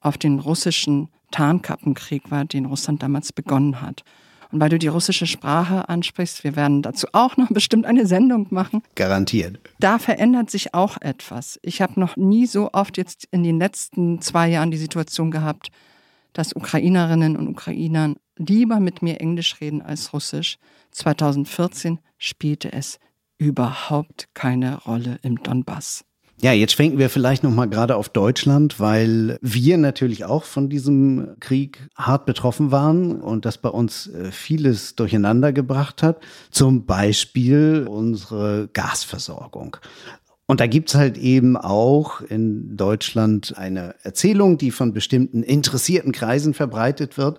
[0.00, 4.04] auf den russischen Tarnkappenkrieg war, den Russland damals begonnen hat.
[4.52, 8.46] Und weil du die russische Sprache ansprichst, wir werden dazu auch noch bestimmt eine Sendung
[8.50, 8.82] machen.
[8.94, 9.58] Garantiert.
[9.80, 11.58] Da verändert sich auch etwas.
[11.62, 15.70] Ich habe noch nie so oft jetzt in den letzten zwei Jahren die Situation gehabt,
[16.34, 20.58] dass Ukrainerinnen und Ukrainer lieber mit mir Englisch reden als Russisch.
[20.92, 22.98] 2014 spielte es
[23.38, 26.04] überhaupt keine Rolle im Donbass.
[26.40, 30.68] Ja, jetzt schwenken wir vielleicht noch mal gerade auf Deutschland, weil wir natürlich auch von
[30.68, 36.20] diesem Krieg hart betroffen waren und das bei uns äh, vieles durcheinander gebracht hat.
[36.50, 39.76] Zum Beispiel unsere Gasversorgung.
[40.46, 46.54] Und da gibt's halt eben auch in Deutschland eine Erzählung, die von bestimmten interessierten Kreisen
[46.54, 47.38] verbreitet wird.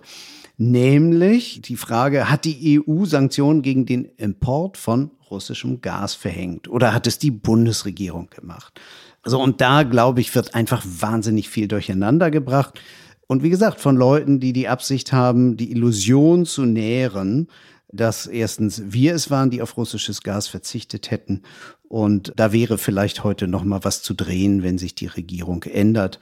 [0.56, 6.92] Nämlich die Frage, hat die EU Sanktionen gegen den Import von russischem Gas verhängt oder
[6.94, 8.80] hat es die Bundesregierung gemacht?
[9.22, 12.80] Also und da glaube ich, wird einfach wahnsinnig viel durcheinander gebracht.
[13.26, 17.48] Und wie gesagt, von Leuten, die die Absicht haben, die Illusion zu nähren,
[17.90, 21.42] dass erstens wir es waren, die auf russisches Gas verzichtet hätten.
[21.88, 26.18] Und da wäre vielleicht heute noch mal was zu drehen, wenn sich die Regierung ändert.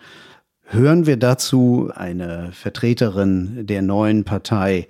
[0.65, 4.87] Hören wir dazu eine Vertreterin der neuen Partei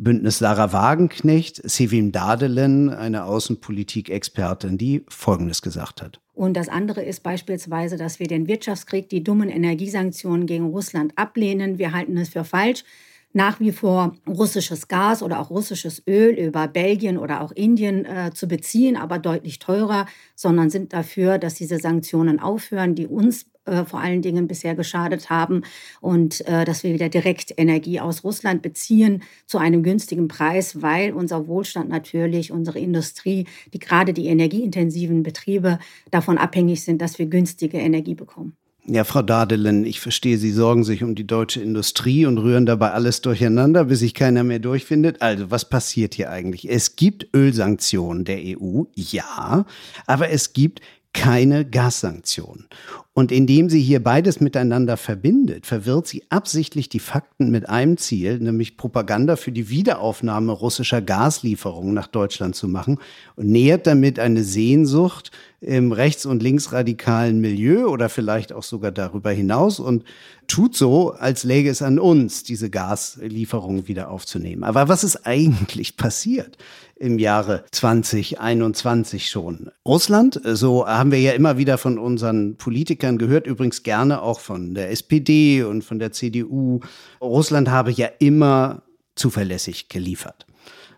[0.00, 6.20] Bündnis Sarah Wagenknecht, Sevim Dadelen, eine Außenpolitik-Expertin, die Folgendes gesagt hat.
[6.34, 11.78] Und das andere ist beispielsweise, dass wir den Wirtschaftskrieg, die dummen Energiesanktionen gegen Russland ablehnen.
[11.78, 12.84] Wir halten es für falsch,
[13.32, 18.30] nach wie vor russisches Gas oder auch russisches Öl über Belgien oder auch Indien äh,
[18.32, 20.06] zu beziehen, aber deutlich teurer,
[20.36, 25.30] sondern sind dafür, dass diese Sanktionen aufhören, die uns äh, vor allen Dingen bisher geschadet
[25.30, 25.62] haben
[26.00, 31.12] und äh, dass wir wieder direkt Energie aus Russland beziehen zu einem günstigen Preis, weil
[31.12, 35.78] unser Wohlstand natürlich, unsere Industrie, die gerade die energieintensiven Betriebe
[36.10, 38.56] davon abhängig sind, dass wir günstige Energie bekommen.
[38.90, 42.92] Ja, Frau Dadelen, ich verstehe, Sie sorgen sich um die deutsche Industrie und rühren dabei
[42.92, 45.20] alles durcheinander, bis sich keiner mehr durchfindet.
[45.20, 46.70] Also, was passiert hier eigentlich?
[46.70, 49.66] Es gibt Ölsanktionen der EU, ja,
[50.06, 50.80] aber es gibt
[51.18, 52.68] keine Gassanktionen.
[53.12, 58.38] Und indem sie hier beides miteinander verbindet, verwirrt sie absichtlich die Fakten mit einem Ziel,
[58.38, 62.98] nämlich Propaganda für die Wiederaufnahme russischer Gaslieferungen nach Deutschland zu machen
[63.34, 69.32] und nähert damit eine Sehnsucht im rechts- und linksradikalen Milieu oder vielleicht auch sogar darüber
[69.32, 70.04] hinaus und
[70.46, 74.62] tut so, als läge es an uns, diese Gaslieferungen wieder aufzunehmen.
[74.62, 76.56] Aber was ist eigentlich passiert?
[76.98, 79.70] Im Jahre 2021 schon.
[79.86, 84.74] Russland, so haben wir ja immer wieder von unseren Politikern gehört, übrigens gerne auch von
[84.74, 86.80] der SPD und von der CDU.
[87.20, 88.82] Russland habe ja immer
[89.14, 90.46] zuverlässig geliefert.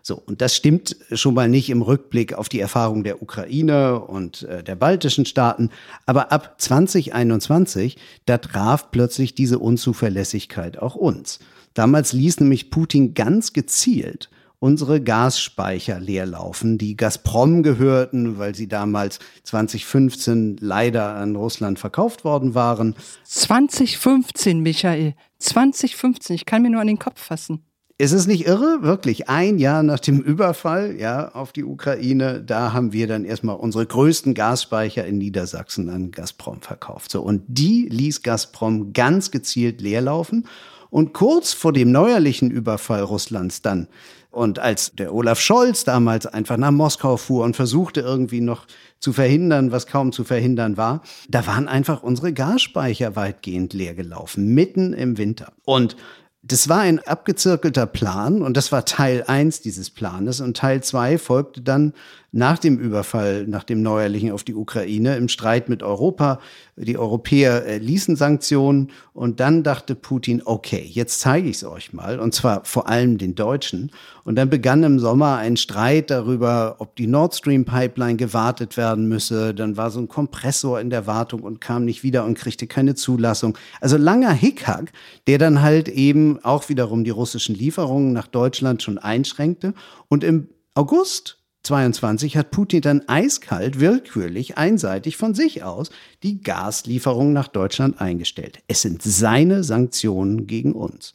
[0.03, 4.43] So, und das stimmt schon mal nicht im Rückblick auf die Erfahrung der Ukraine und
[4.43, 5.69] äh, der baltischen Staaten.
[6.07, 11.39] Aber ab 2021, da traf plötzlich diese Unzuverlässigkeit auch uns.
[11.75, 14.29] Damals ließ nämlich Putin ganz gezielt
[14.61, 22.53] unsere Gasspeicher leerlaufen, die Gazprom gehörten, weil sie damals 2015 leider an Russland verkauft worden
[22.53, 22.95] waren.
[23.23, 25.15] 2015, Michael.
[25.39, 26.35] 2015.
[26.35, 27.65] Ich kann mir nur an den Kopf fassen.
[27.97, 28.83] Ist es nicht irre?
[28.83, 33.55] Wirklich, ein Jahr nach dem Überfall ja, auf die Ukraine, da haben wir dann erstmal
[33.55, 37.11] unsere größten Gasspeicher in Niedersachsen an Gazprom verkauft.
[37.11, 40.45] So, und die ließ Gazprom ganz gezielt leerlaufen.
[40.91, 43.87] Und kurz vor dem neuerlichen Überfall Russlands dann
[44.31, 48.65] und als der Olaf Scholz damals einfach nach Moskau fuhr und versuchte irgendwie noch
[48.99, 54.53] zu verhindern, was kaum zu verhindern war, da waren einfach unsere Gasspeicher weitgehend leer gelaufen,
[54.53, 55.51] mitten im Winter.
[55.65, 55.97] Und
[56.43, 61.17] das war ein abgezirkelter Plan und das war Teil eins dieses Planes und Teil zwei
[61.17, 61.93] folgte dann
[62.33, 66.39] nach dem Überfall, nach dem neuerlichen auf die Ukraine im Streit mit Europa.
[66.77, 71.91] Die Europäer äh, ließen Sanktionen und dann dachte Putin, okay, jetzt zeige ich es euch
[71.91, 73.91] mal und zwar vor allem den Deutschen.
[74.23, 79.09] Und dann begann im Sommer ein Streit darüber, ob die Nord Stream Pipeline gewartet werden
[79.09, 79.53] müsse.
[79.53, 82.95] Dann war so ein Kompressor in der Wartung und kam nicht wieder und kriegte keine
[82.95, 83.57] Zulassung.
[83.81, 84.93] Also langer Hickhack,
[85.27, 89.73] der dann halt eben auch wiederum die russischen Lieferungen nach Deutschland schon einschränkte.
[90.07, 95.91] Und im August 22 hat Putin dann eiskalt, willkürlich, einseitig von sich aus
[96.23, 98.59] die Gaslieferungen nach Deutschland eingestellt.
[98.67, 101.13] Es sind seine Sanktionen gegen uns.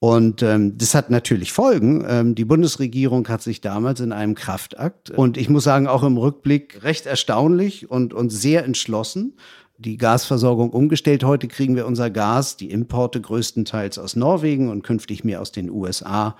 [0.00, 2.04] Und ähm, das hat natürlich Folgen.
[2.08, 6.16] Ähm, die Bundesregierung hat sich damals in einem Kraftakt und ich muss sagen auch im
[6.16, 9.34] Rückblick recht erstaunlich und, und sehr entschlossen
[9.80, 11.24] die Gasversorgung umgestellt.
[11.24, 15.70] Heute kriegen wir unser Gas, die Importe größtenteils aus Norwegen und künftig mehr aus den
[15.70, 16.36] USA.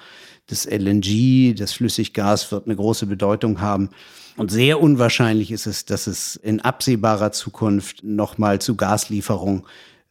[0.46, 3.88] Das LNG, das Flüssiggas wird eine große Bedeutung haben.
[4.36, 9.62] Und sehr unwahrscheinlich ist es, dass es in absehbarer Zukunft nochmal zu Gaslieferungen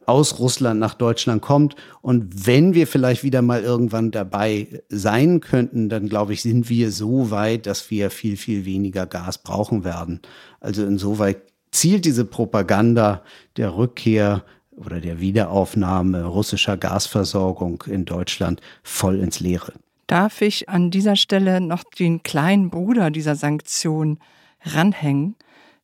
[0.06, 1.76] aus Russland nach Deutschland kommt.
[2.02, 6.90] Und wenn wir vielleicht wieder mal irgendwann dabei sein könnten, dann glaube ich, sind wir
[6.90, 10.20] so weit, dass wir viel, viel weniger Gas brauchen werden.
[10.58, 13.22] Also insoweit zielt diese Propaganda
[13.56, 19.74] der Rückkehr oder der Wiederaufnahme russischer Gasversorgung in Deutschland voll ins Leere.
[20.06, 24.18] Darf ich an dieser Stelle noch den kleinen Bruder dieser Sanktion
[24.62, 25.36] ranhängen,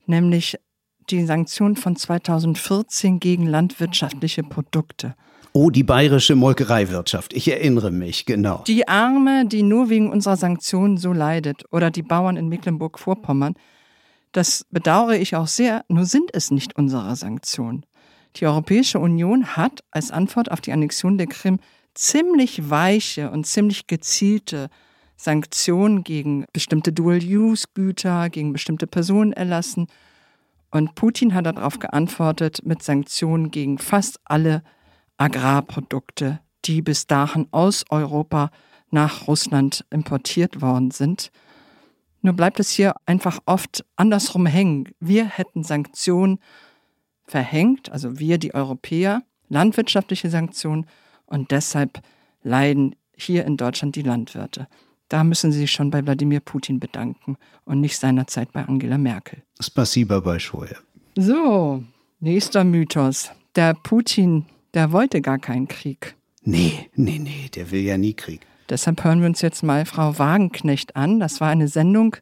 [0.07, 0.59] nämlich
[1.11, 5.15] die Sanktion von 2014 gegen landwirtschaftliche Produkte.
[5.53, 7.33] Oh, die bayerische Molkereiwirtschaft.
[7.33, 8.63] Ich erinnere mich, genau.
[8.67, 13.55] Die Arme, die nur wegen unserer Sanktionen so leidet, oder die Bauern in Mecklenburg-Vorpommern,
[14.37, 17.87] das bedauere ich auch sehr, nur sind es nicht unsere Sanktionen.
[18.37, 21.59] Die Europäische Union hat als Antwort auf die Annexion der Krim
[21.95, 24.69] ziemlich weiche und ziemlich gezielte
[25.17, 29.87] Sanktionen gegen bestimmte Dual-Use-Güter, gegen bestimmte Personen erlassen.
[30.71, 34.63] Und Putin hat darauf geantwortet mit Sanktionen gegen fast alle
[35.17, 38.51] Agrarprodukte, die bis dahin aus Europa
[38.91, 41.31] nach Russland importiert worden sind.
[42.26, 44.90] Nur bleibt es hier einfach oft andersrum hängen.
[45.00, 46.40] Wir hätten Sanktionen
[47.26, 50.86] verhängt, also wir, die Europäer, landwirtschaftliche Sanktionen
[51.26, 52.02] und deshalb
[52.44, 54.68] leiden hier in Deutschland die Landwirte.
[55.10, 59.44] Da müssen Sie sich schon bei Wladimir Putin bedanken und nicht seinerzeit bei Angela Merkel.
[59.60, 60.78] Spasiba большое.
[61.18, 61.84] So,
[62.20, 63.32] nächster Mythos.
[63.56, 66.16] Der Putin, der wollte gar keinen Krieg.
[66.44, 68.42] Nee, nee, nee, der will ja nie Krieg.
[68.69, 71.21] Deshalb hören wir uns jetzt mal Frau Wagenknecht an.
[71.21, 72.17] Das war eine Sendung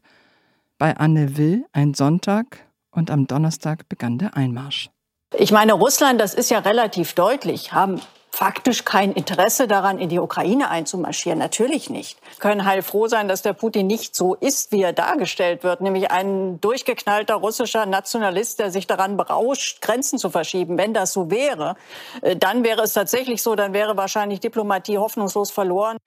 [0.77, 2.59] bei Anne Will, ein Sonntag,
[2.91, 4.89] und am Donnerstag begann der Einmarsch.
[5.37, 7.99] Ich meine, Russland, das ist ja relativ deutlich, haben
[8.35, 11.39] faktisch kein Interesse daran, in die Ukraine einzumarschieren.
[11.39, 12.19] Natürlich nicht.
[12.39, 16.59] Können heilfroh sein, dass der Putin nicht so ist, wie er dargestellt wird, nämlich ein
[16.59, 20.77] durchgeknallter russischer Nationalist, der sich daran berauscht, Grenzen zu verschieben.
[20.77, 21.75] Wenn das so wäre,
[22.21, 25.97] äh, dann wäre es tatsächlich so, dann wäre wahrscheinlich Diplomatie hoffnungslos verloren.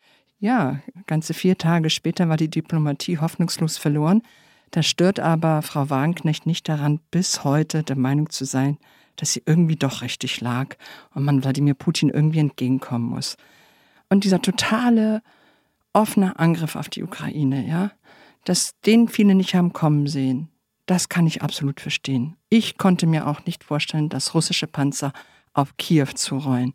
[0.40, 4.22] Ja, ganze vier Tage später war die Diplomatie hoffnungslos verloren.
[4.70, 8.78] Da stört aber Frau Wagenknecht nicht daran, bis heute der Meinung zu sein,
[9.16, 10.76] dass sie irgendwie doch richtig lag
[11.14, 13.36] und man Wladimir Putin irgendwie entgegenkommen muss.
[14.10, 15.22] Und dieser totale
[15.92, 17.90] offene Angriff auf die Ukraine, ja,
[18.44, 20.48] dass den viele nicht haben kommen sehen,
[20.86, 22.36] das kann ich absolut verstehen.
[22.48, 25.12] Ich konnte mir auch nicht vorstellen, dass russische Panzer
[25.52, 26.72] auf Kiew zu rollen.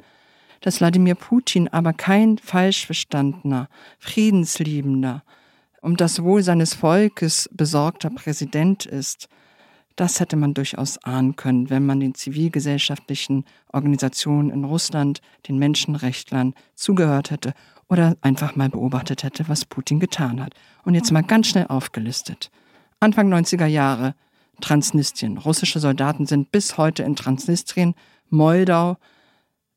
[0.64, 3.68] Dass Wladimir Putin aber kein falsch verstandener,
[4.00, 5.22] friedensliebender,
[5.82, 9.28] um das Wohl seines Volkes besorgter Präsident ist,
[9.98, 13.44] das hätte man durchaus ahnen können, wenn man den zivilgesellschaftlichen
[13.74, 17.54] Organisationen in Russland, den Menschenrechtlern zugehört hätte
[17.90, 20.54] oder einfach mal beobachtet hätte, was Putin getan hat.
[20.86, 22.52] Und jetzt mal ganz schnell aufgelistet.
[23.02, 24.16] Anfang 90er Jahre
[24.62, 25.38] Transnistrien.
[25.38, 27.96] Russische Soldaten sind bis heute in Transnistrien.
[28.30, 28.96] Moldau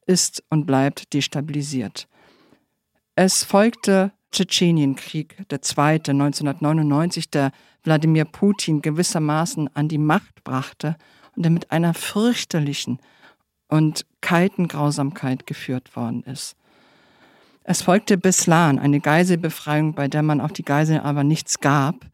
[0.07, 2.09] ist und bleibt destabilisiert.
[3.14, 7.52] Es folgte Tschetschenienkrieg, der zweite 1999, der
[7.82, 10.96] Wladimir Putin gewissermaßen an die Macht brachte
[11.34, 12.98] und der mit einer fürchterlichen
[13.68, 16.57] und kalten Grausamkeit geführt worden ist.
[17.64, 22.07] Es folgte Beslan, eine Geiselbefreiung, bei der man auf die Geiseln aber nichts gab,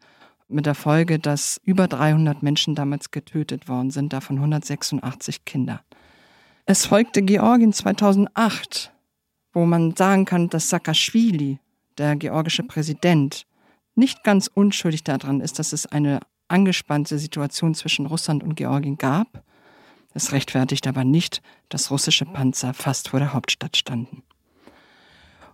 [0.47, 5.81] mit der Folge, dass über 300 Menschen damals getötet worden sind, davon 186 Kinder.
[6.65, 8.93] Es folgte Georgien 2008,
[9.51, 11.59] wo man sagen kann, dass Saakashvili,
[11.97, 13.45] der georgische Präsident,
[13.95, 19.43] nicht ganz unschuldig daran ist, dass es eine angespannte Situation zwischen Russland und Georgien gab.
[20.13, 24.23] Es rechtfertigt aber nicht, dass russische Panzer fast vor der Hauptstadt standen.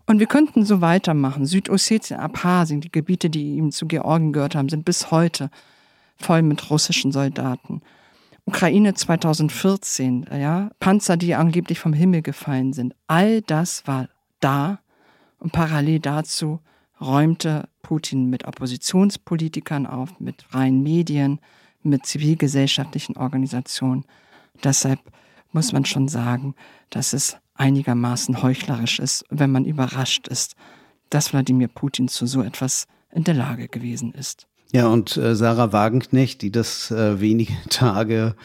[0.05, 1.47] Und wir könnten so weitermachen.
[1.47, 5.49] Südossetien, Abchasien, die Gebiete, die ihm zu Georgien gehört haben, sind bis heute
[6.18, 7.82] voll mit russischen Soldaten.
[8.50, 12.95] Ukraine 2014, ja, Panzer, die angeblich vom Himmel gefallen sind.
[13.06, 14.80] All das war da
[15.38, 16.60] und parallel dazu
[17.00, 21.39] räumte Putin mit Oppositionspolitikern auf, mit freien Medien,
[21.84, 24.04] mit zivilgesellschaftlichen Organisationen.
[24.64, 25.00] Deshalb
[25.52, 26.56] muss man schon sagen,
[26.89, 30.56] dass es einigermaßen heuchlerisch ist, wenn man überrascht ist,
[31.12, 34.47] dass Wladimir Putin zu so etwas in der Lage gewesen ist.
[34.72, 38.36] Ja, und äh, Sarah Wagenknecht, die das äh, wenige Tage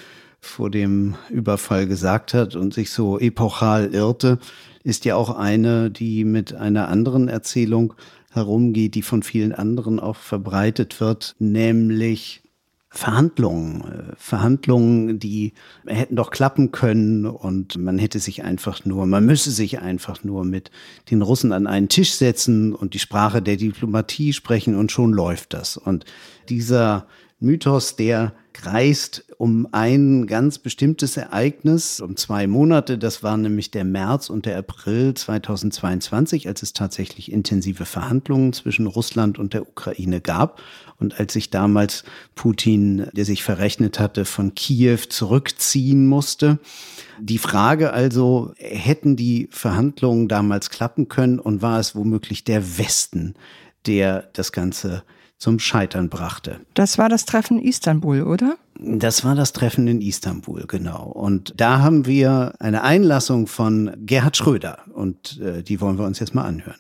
[0.41, 4.39] vor dem Überfall gesagt hat und sich so epochal irrte,
[4.85, 7.95] ist ja auch eine, die mit einer anderen Erzählung
[8.31, 12.44] herumgeht, die von vielen anderen auch verbreitet wird, nämlich
[12.97, 15.53] Verhandlungen, äh, Verhandlungen, die
[15.85, 20.45] hätten doch klappen können und man hätte sich einfach nur, man müsse sich einfach nur
[20.45, 20.71] mit
[21.11, 25.55] den Russen an einen Tisch setzen und die Sprache der Diplomatie sprechen und schon läuft
[25.55, 25.77] das.
[25.77, 26.05] Und
[26.49, 27.09] dieser
[27.41, 32.97] Mythos, der kreist um ein ganz bestimmtes Ereignis, um zwei Monate.
[32.97, 38.87] Das war nämlich der März und der April 2022, als es tatsächlich intensive Verhandlungen zwischen
[38.87, 40.63] Russland und der Ukraine gab.
[40.99, 42.05] Und als sich damals
[42.37, 46.61] Putin, der sich verrechnet hatte, von Kiew zurückziehen musste.
[47.21, 53.35] Die Frage also, hätten die Verhandlungen damals klappen können und war es womöglich der Westen,
[53.87, 55.03] der das Ganze
[55.45, 56.61] zum Scheitern brachte.
[56.73, 58.57] Das war das Treffen in Istanbul, oder?
[58.81, 61.05] Das war das Treffen in Istanbul, genau.
[61.05, 66.19] Und da haben wir eine Einlassung von Gerhard Schröder und äh, die wollen wir uns
[66.19, 66.79] jetzt mal anhören.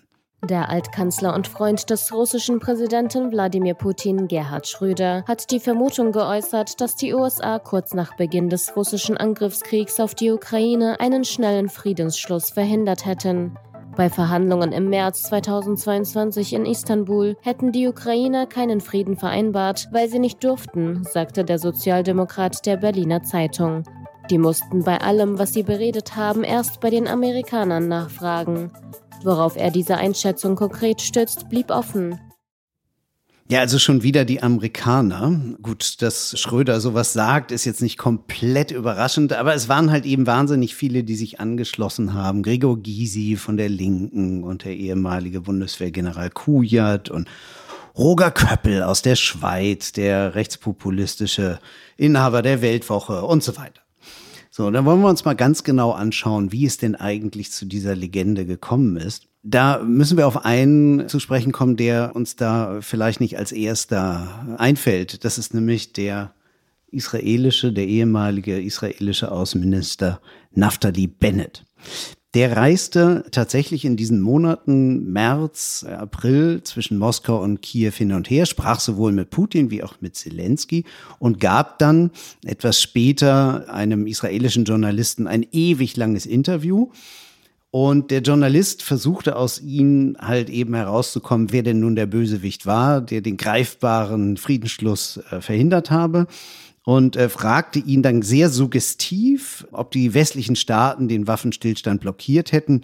[0.48, 6.80] Der Altkanzler und Freund des russischen Präsidenten Wladimir Putin, Gerhard Schröder, hat die Vermutung geäußert,
[6.80, 12.50] dass die USA kurz nach Beginn des russischen Angriffskriegs auf die Ukraine einen schnellen Friedensschluss
[12.50, 13.58] verhindert hätten.
[13.96, 20.18] Bei Verhandlungen im März 2022 in Istanbul hätten die Ukrainer keinen Frieden vereinbart, weil sie
[20.18, 23.84] nicht durften, sagte der Sozialdemokrat der Berliner Zeitung.
[24.30, 28.72] Die mussten bei allem, was sie beredet haben, erst bei den Amerikanern nachfragen.
[29.22, 32.18] Worauf er diese Einschätzung konkret stützt, blieb offen.
[33.50, 35.38] Ja, also schon wieder die Amerikaner.
[35.60, 40.26] Gut, dass Schröder sowas sagt, ist jetzt nicht komplett überraschend, aber es waren halt eben
[40.26, 42.42] wahnsinnig viele, die sich angeschlossen haben.
[42.42, 47.28] Gregor Gysi von der Linken und der ehemalige Bundeswehrgeneral Kujat und
[47.96, 51.60] Roger Köppel aus der Schweiz, der rechtspopulistische
[51.98, 53.83] Inhaber der Weltwoche und so weiter.
[54.56, 57.96] So, dann wollen wir uns mal ganz genau anschauen, wie es denn eigentlich zu dieser
[57.96, 59.26] Legende gekommen ist.
[59.42, 64.54] Da müssen wir auf einen zu sprechen kommen, der uns da vielleicht nicht als erster
[64.56, 65.24] einfällt.
[65.24, 66.34] Das ist nämlich der
[66.92, 70.20] israelische, der ehemalige israelische Außenminister
[70.52, 71.64] Naftali Bennett.
[72.34, 78.44] Der reiste tatsächlich in diesen Monaten März, April zwischen Moskau und Kiew hin und her,
[78.44, 80.84] sprach sowohl mit Putin wie auch mit Zelensky
[81.20, 82.10] und gab dann
[82.44, 86.90] etwas später einem israelischen Journalisten ein ewig langes Interview.
[87.70, 93.00] Und der Journalist versuchte aus ihm halt eben herauszukommen, wer denn nun der Bösewicht war,
[93.00, 96.26] der den greifbaren Friedensschluss äh, verhindert habe
[96.84, 102.82] und äh, fragte ihn dann sehr suggestiv, ob die westlichen Staaten den Waffenstillstand blockiert hätten.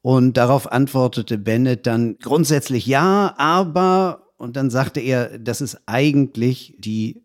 [0.00, 6.74] Und darauf antwortete Bennett dann grundsätzlich ja, aber, und dann sagte er, das ist eigentlich
[6.78, 7.22] die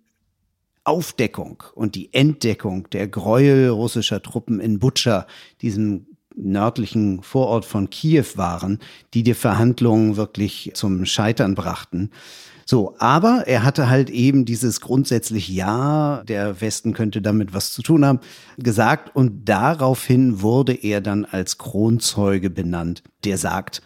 [0.84, 5.28] Aufdeckung und die Entdeckung der Gräuel russischer Truppen in Butscha,
[5.62, 6.06] diesem
[6.36, 8.80] nördlichen Vorort von Kiew waren,
[9.14, 12.12] die die Verhandlungen wirklich zum Scheitern brachten.
[12.70, 17.82] So, aber er hatte halt eben dieses grundsätzlich Ja, der Westen könnte damit was zu
[17.82, 18.20] tun haben,
[18.58, 23.82] gesagt und daraufhin wurde er dann als Kronzeuge benannt, der sagt,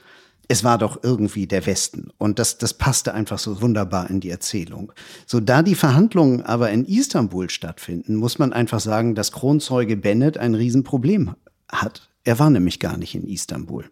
[0.47, 2.09] es war doch irgendwie der Westen.
[2.17, 4.91] Und das, das passte einfach so wunderbar in die Erzählung.
[5.27, 10.39] So, da die Verhandlungen aber in Istanbul stattfinden, muss man einfach sagen, dass Kronzeuge Bennett
[10.39, 11.36] ein Riesenproblem
[11.71, 12.09] hat.
[12.23, 13.86] Er war nämlich gar nicht in Istanbul.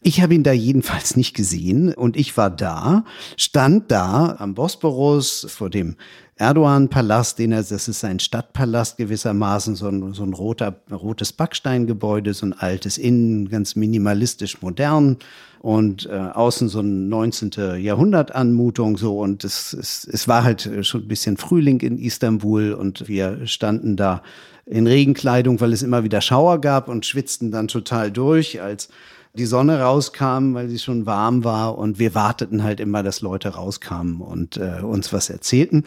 [0.00, 3.04] Ich habe ihn da jedenfalls nicht gesehen und ich war da,
[3.36, 5.96] stand da am Bosporus vor dem
[6.36, 12.34] Erdogan-Palast, den er, das ist ein Stadtpalast gewissermaßen, so ein, so ein roter, rotes Backsteingebäude,
[12.34, 15.16] so ein altes Innen, ganz minimalistisch modern
[15.60, 17.78] und äh, außen so ein 19.
[17.78, 22.74] Jahrhundert Anmutung so und es, es, es war halt schon ein bisschen Frühling in Istanbul
[22.74, 24.22] und wir standen da
[24.66, 28.90] in Regenkleidung, weil es immer wieder Schauer gab und schwitzten dann total durch, als
[29.36, 33.50] die Sonne rauskam, weil sie schon warm war und wir warteten halt immer, dass Leute
[33.50, 35.84] rauskamen und äh, uns was erzählten.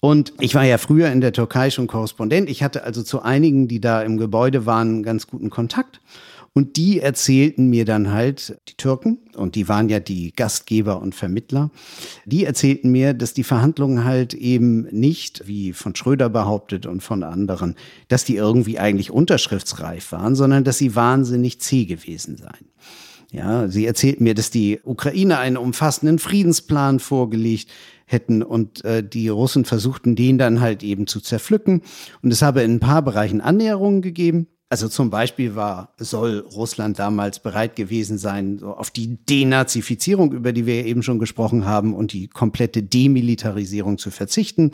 [0.00, 2.48] Und ich war ja früher in der Türkei schon Korrespondent.
[2.48, 6.00] Ich hatte also zu einigen, die da im Gebäude waren, ganz guten Kontakt.
[6.54, 11.14] Und die erzählten mir dann halt, die Türken, und die waren ja die Gastgeber und
[11.14, 11.70] Vermittler,
[12.24, 17.22] die erzählten mir, dass die Verhandlungen halt eben nicht, wie von Schröder behauptet und von
[17.22, 17.76] anderen,
[18.08, 22.68] dass die irgendwie eigentlich unterschriftsreif waren, sondern dass sie wahnsinnig zäh gewesen seien.
[23.30, 27.68] Ja, sie erzählten mir, dass die Ukraine einen umfassenden Friedensplan vorgelegt
[28.06, 31.82] hätten und äh, die Russen versuchten, den dann halt eben zu zerpflücken.
[32.22, 34.48] Und es habe in ein paar Bereichen Annäherungen gegeben.
[34.70, 40.52] Also zum Beispiel war, soll Russland damals bereit gewesen sein, so auf die Denazifizierung, über
[40.52, 44.72] die wir eben schon gesprochen haben, und die komplette Demilitarisierung zu verzichten.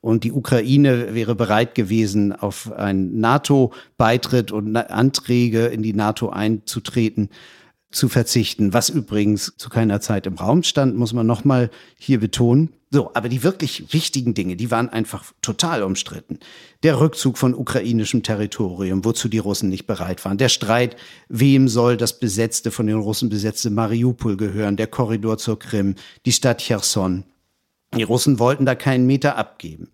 [0.00, 7.30] Und die Ukraine wäre bereit gewesen, auf einen NATO-Beitritt und Anträge in die NATO einzutreten
[7.90, 12.72] zu verzichten, was übrigens zu keiner Zeit im Raum stand, muss man nochmal hier betonen.
[12.90, 16.38] So, aber die wirklich wichtigen Dinge, die waren einfach total umstritten.
[16.82, 20.38] Der Rückzug von ukrainischem Territorium, wozu die Russen nicht bereit waren.
[20.38, 20.96] Der Streit,
[21.28, 26.32] wem soll das besetzte, von den Russen besetzte Mariupol gehören, der Korridor zur Krim, die
[26.32, 27.24] Stadt Cherson.
[27.94, 29.88] Die Russen wollten da keinen Meter abgeben.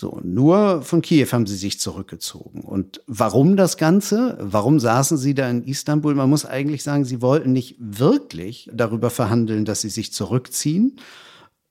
[0.00, 2.60] So, nur von Kiew haben sie sich zurückgezogen.
[2.60, 4.38] Und warum das Ganze?
[4.40, 6.14] Warum saßen sie da in Istanbul?
[6.14, 11.00] Man muss eigentlich sagen, sie wollten nicht wirklich darüber verhandeln, dass sie sich zurückziehen.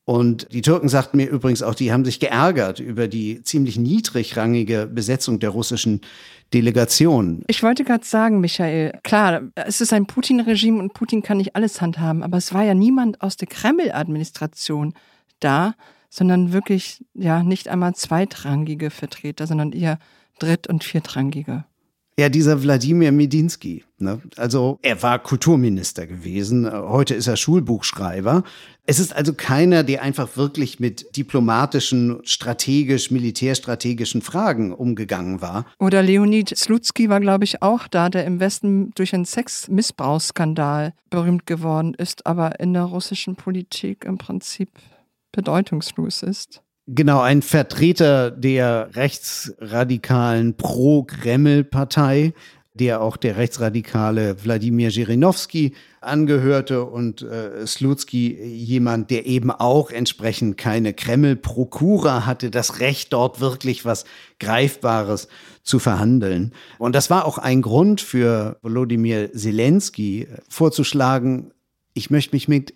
[0.03, 4.87] Und die Türken sagten mir übrigens auch, die haben sich geärgert über die ziemlich niedrigrangige
[4.87, 6.01] Besetzung der russischen
[6.53, 7.45] Delegation.
[7.47, 11.79] Ich wollte gerade sagen, Michael, klar, es ist ein Putin-Regime und Putin kann nicht alles
[11.79, 14.95] handhaben, aber es war ja niemand aus der Kreml-Administration
[15.39, 15.75] da,
[16.09, 19.99] sondern wirklich ja nicht einmal zweitrangige Vertreter, sondern eher
[20.39, 21.65] dritt- und viertrangige.
[22.19, 23.83] Ja, dieser Wladimir Medinsky.
[23.99, 24.19] Ne?
[24.37, 28.43] Also er war Kulturminister gewesen, heute ist er Schulbuchschreiber.
[28.87, 35.67] Es ist also keiner, der einfach wirklich mit diplomatischen, strategisch, militärstrategischen Fragen umgegangen war.
[35.77, 41.45] Oder Leonid Slutsky war, glaube ich, auch da, der im Westen durch einen Sexmissbrauchsskandal berühmt
[41.45, 44.71] geworden ist, aber in der russischen Politik im Prinzip
[45.37, 46.63] bedeutungslos ist.
[46.87, 52.33] Genau, ein Vertreter der rechtsradikalen Pro-Kreml-Partei,
[52.73, 60.57] der auch der rechtsradikale Wladimir Jirinowski angehörte und äh, Slutsky jemand, der eben auch entsprechend
[60.57, 64.05] keine Kreml-Prokura hatte, das Recht dort wirklich was
[64.39, 65.27] Greifbares
[65.63, 66.53] zu verhandeln.
[66.79, 71.51] Und das war auch ein Grund für Volodymyr Zelensky vorzuschlagen,
[71.97, 72.75] ich möchte mich mit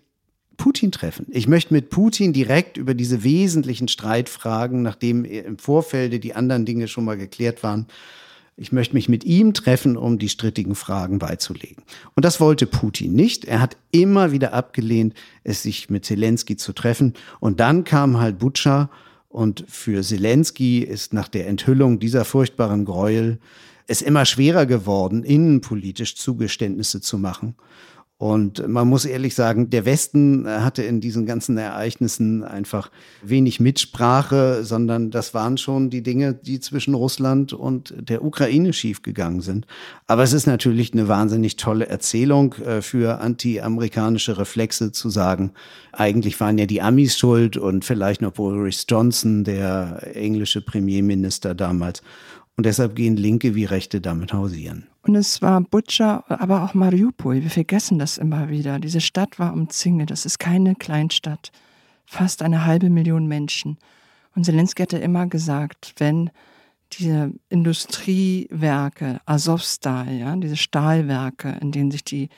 [0.62, 1.26] Putin treffen.
[1.32, 6.88] Ich möchte mit Putin direkt über diese wesentlichen Streitfragen, nachdem im Vorfeld die anderen Dinge
[6.88, 7.88] schon mal geklärt waren,
[8.58, 11.82] ich möchte mich mit ihm treffen, um die strittigen Fragen beizulegen.
[12.14, 13.46] Und das wollte Putin nicht.
[13.46, 17.16] Er hat immer wieder abgelehnt, es sich mit Zelensky zu treffen.
[17.40, 18.92] Und dann kam halt Butscha.
[19.30, 23.40] Und für Zelensky ist nach der Enthüllung dieser furchtbaren Gräuel
[23.88, 27.56] es immer schwerer geworden, innenpolitisch Zugeständnisse zu machen.
[28.22, 32.92] Und man muss ehrlich sagen, der Westen hatte in diesen ganzen Ereignissen einfach
[33.24, 39.42] wenig Mitsprache, sondern das waren schon die Dinge, die zwischen Russland und der Ukraine schiefgegangen
[39.42, 39.66] sind.
[40.06, 45.54] Aber es ist natürlich eine wahnsinnig tolle Erzählung äh, für anti-amerikanische Reflexe zu sagen,
[45.92, 52.04] eigentlich waren ja die Amis schuld und vielleicht noch Boris Johnson, der englische Premierminister damals.
[52.62, 54.86] Und deshalb gehen Linke wie Rechte damit hausieren.
[55.02, 57.42] Und es war Butcher, aber auch Mariupol.
[57.42, 58.78] Wir vergessen das immer wieder.
[58.78, 60.12] Diese Stadt war umzingelt.
[60.12, 61.52] Das ist keine Kleinstadt.
[62.06, 63.80] Fast eine halbe Million Menschen.
[64.36, 66.30] Und Zelensky hatte immer gesagt, wenn
[66.94, 72.30] diese Industriewerke, Azovstal, ja, diese Stahlwerke, in denen sich die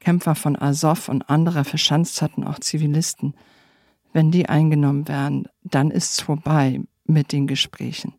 [0.00, 3.34] Kämpfer von Azov und andere verschanzt hatten, auch Zivilisten,
[4.14, 8.14] wenn die eingenommen werden, dann ist es vorbei mit den Gesprächen.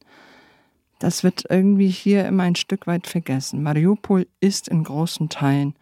[1.00, 3.62] Das wird irgendwie hier immer ein Stück weit vergessen.
[3.62, 5.76] Mariupol ist in großen Teilen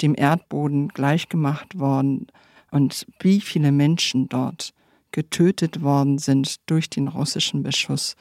[0.00, 2.26] dem Erdboden gleichgemacht worden
[2.70, 4.74] und wie viele Menschen dort
[5.12, 8.16] getötet worden sind durch den russischen Beschuss,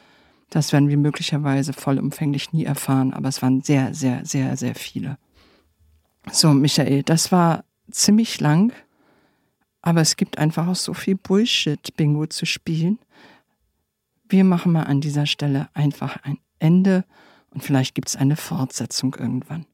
[0.51, 5.17] das werden wir möglicherweise vollumfänglich nie erfahren, aber es waren sehr, sehr, sehr, sehr viele.
[6.29, 8.73] So, Michael, das war ziemlich lang,
[9.81, 12.99] aber es gibt einfach auch so viel Bullshit-Bingo zu spielen.
[14.31, 17.03] Wir machen mal an dieser Stelle einfach ein Ende
[17.49, 19.65] und vielleicht gibt es eine Fortsetzung irgendwann.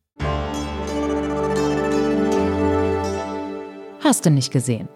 [4.00, 4.90] Hast du nicht gesehen?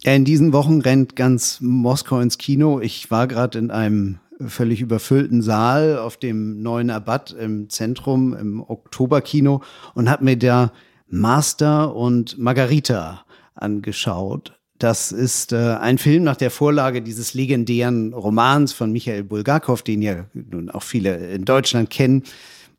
[0.00, 2.80] Ja, in diesen Wochen rennt ganz Moskau ins Kino.
[2.80, 8.60] Ich war gerade in einem völlig überfüllten Saal auf dem neuen Abat im Zentrum im
[8.60, 9.62] Oktoberkino
[9.94, 10.72] und habe mir da
[11.06, 13.24] Master und Margarita
[13.54, 14.55] angeschaut.
[14.78, 20.02] Das ist äh, ein Film nach der Vorlage dieses legendären Romans von Michael Bulgakov, den
[20.02, 22.24] ja nun auch viele in Deutschland kennen.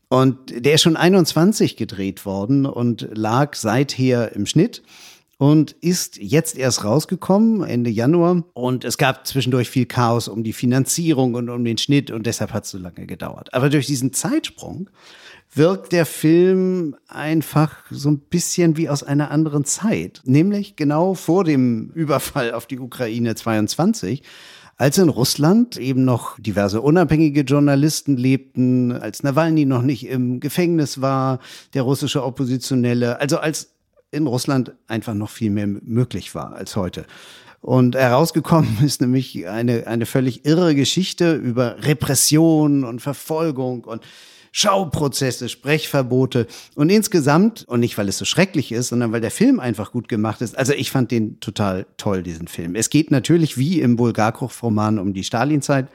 [0.10, 4.84] Und der ist schon 21 gedreht worden und lag seither im Schnitt
[5.38, 8.44] und ist jetzt erst rausgekommen, Ende Januar.
[8.54, 12.54] Und es gab zwischendurch viel Chaos um die Finanzierung und um den Schnitt und deshalb
[12.54, 13.54] hat es so lange gedauert.
[13.54, 14.90] Aber durch diesen Zeitsprung
[15.54, 21.44] wirkt der Film einfach so ein bisschen wie aus einer anderen Zeit, nämlich genau vor
[21.44, 24.24] dem Überfall auf die Ukraine 22
[24.80, 31.02] als in Russland eben noch diverse unabhängige Journalisten lebten, als Nawalny noch nicht im Gefängnis
[31.02, 31.40] war,
[31.74, 33.77] der russische Oppositionelle, also als
[34.12, 37.06] in Russland einfach noch viel mehr möglich war als heute.
[37.62, 44.04] Und herausgekommen ist nämlich eine, eine völlig irre Geschichte über Repression und Verfolgung und
[44.52, 49.60] Schauprozesse, Sprechverbote und insgesamt, und nicht weil es so schrecklich ist, sondern weil der Film
[49.60, 50.58] einfach gut gemacht ist.
[50.58, 52.74] Also ich fand den total toll, diesen Film.
[52.74, 55.90] Es geht natürlich wie im Bulgakov-Roman um die Stalinzeit.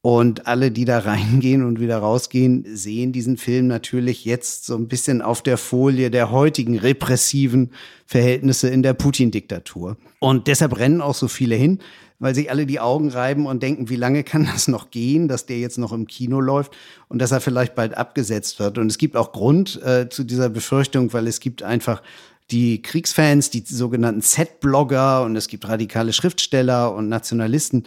[0.00, 4.88] Und alle, die da reingehen und wieder rausgehen, sehen diesen Film natürlich jetzt so ein
[4.88, 7.70] bisschen auf der Folie der heutigen repressiven
[8.06, 9.96] Verhältnisse in der Putin-Diktatur.
[10.20, 11.78] Und deshalb rennen auch so viele hin
[12.18, 15.46] weil sich alle die Augen reiben und denken, wie lange kann das noch gehen, dass
[15.46, 16.76] der jetzt noch im Kino läuft
[17.08, 18.78] und dass er vielleicht bald abgesetzt wird.
[18.78, 22.02] Und es gibt auch Grund äh, zu dieser Befürchtung, weil es gibt einfach
[22.50, 27.84] die Kriegsfans, die sogenannten Z-Blogger und es gibt radikale Schriftsteller und Nationalisten.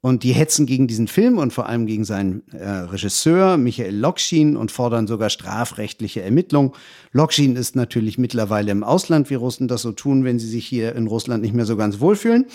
[0.00, 4.56] Und die hetzen gegen diesen Film und vor allem gegen seinen äh, Regisseur Michael Lokschin
[4.56, 6.72] und fordern sogar strafrechtliche Ermittlungen.
[7.12, 10.94] Lokschin ist natürlich mittlerweile im Ausland, wie Russen das so tun, wenn sie sich hier
[10.94, 12.46] in Russland nicht mehr so ganz wohlfühlen.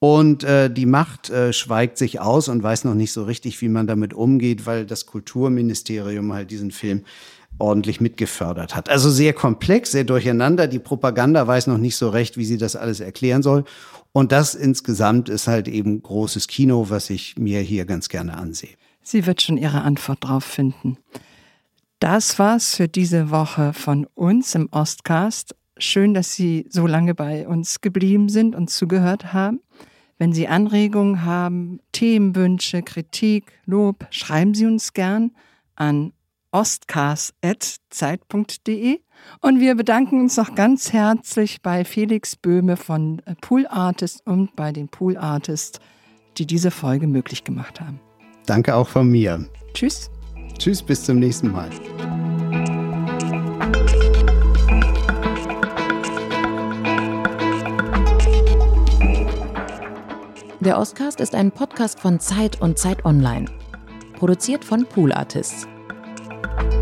[0.00, 3.68] Und äh, die Macht äh, schweigt sich aus und weiß noch nicht so richtig, wie
[3.68, 7.04] man damit umgeht, weil das Kulturministerium halt diesen Film
[7.58, 8.88] ordentlich mitgefördert hat.
[8.88, 10.66] Also sehr komplex, sehr durcheinander.
[10.66, 13.62] Die Propaganda weiß noch nicht so recht, wie sie das alles erklären soll.
[14.12, 18.76] Und das insgesamt ist halt eben großes Kino, was ich mir hier ganz gerne ansehe.
[19.02, 20.98] Sie wird schon ihre Antwort drauf finden.
[21.98, 25.54] Das war's für diese Woche von uns im Ostcast.
[25.78, 29.60] Schön, dass Sie so lange bei uns geblieben sind und zugehört haben.
[30.18, 35.32] Wenn Sie Anregungen haben, Themenwünsche, Kritik, Lob, schreiben Sie uns gern
[35.74, 36.12] an
[36.52, 39.00] ostcast.zeit.de.
[39.40, 44.72] Und wir bedanken uns noch ganz herzlich bei Felix Böhme von Pool Artist und bei
[44.72, 45.80] den Pool Artists,
[46.38, 48.00] die diese Folge möglich gemacht haben.
[48.46, 49.46] Danke auch von mir.
[49.74, 50.10] Tschüss.
[50.58, 51.70] Tschüss, bis zum nächsten Mal.
[60.60, 63.46] Der Oscast ist ein Podcast von Zeit und Zeit Online.
[64.14, 65.66] Produziert von Pool Artists.
[66.42, 66.81] Bye.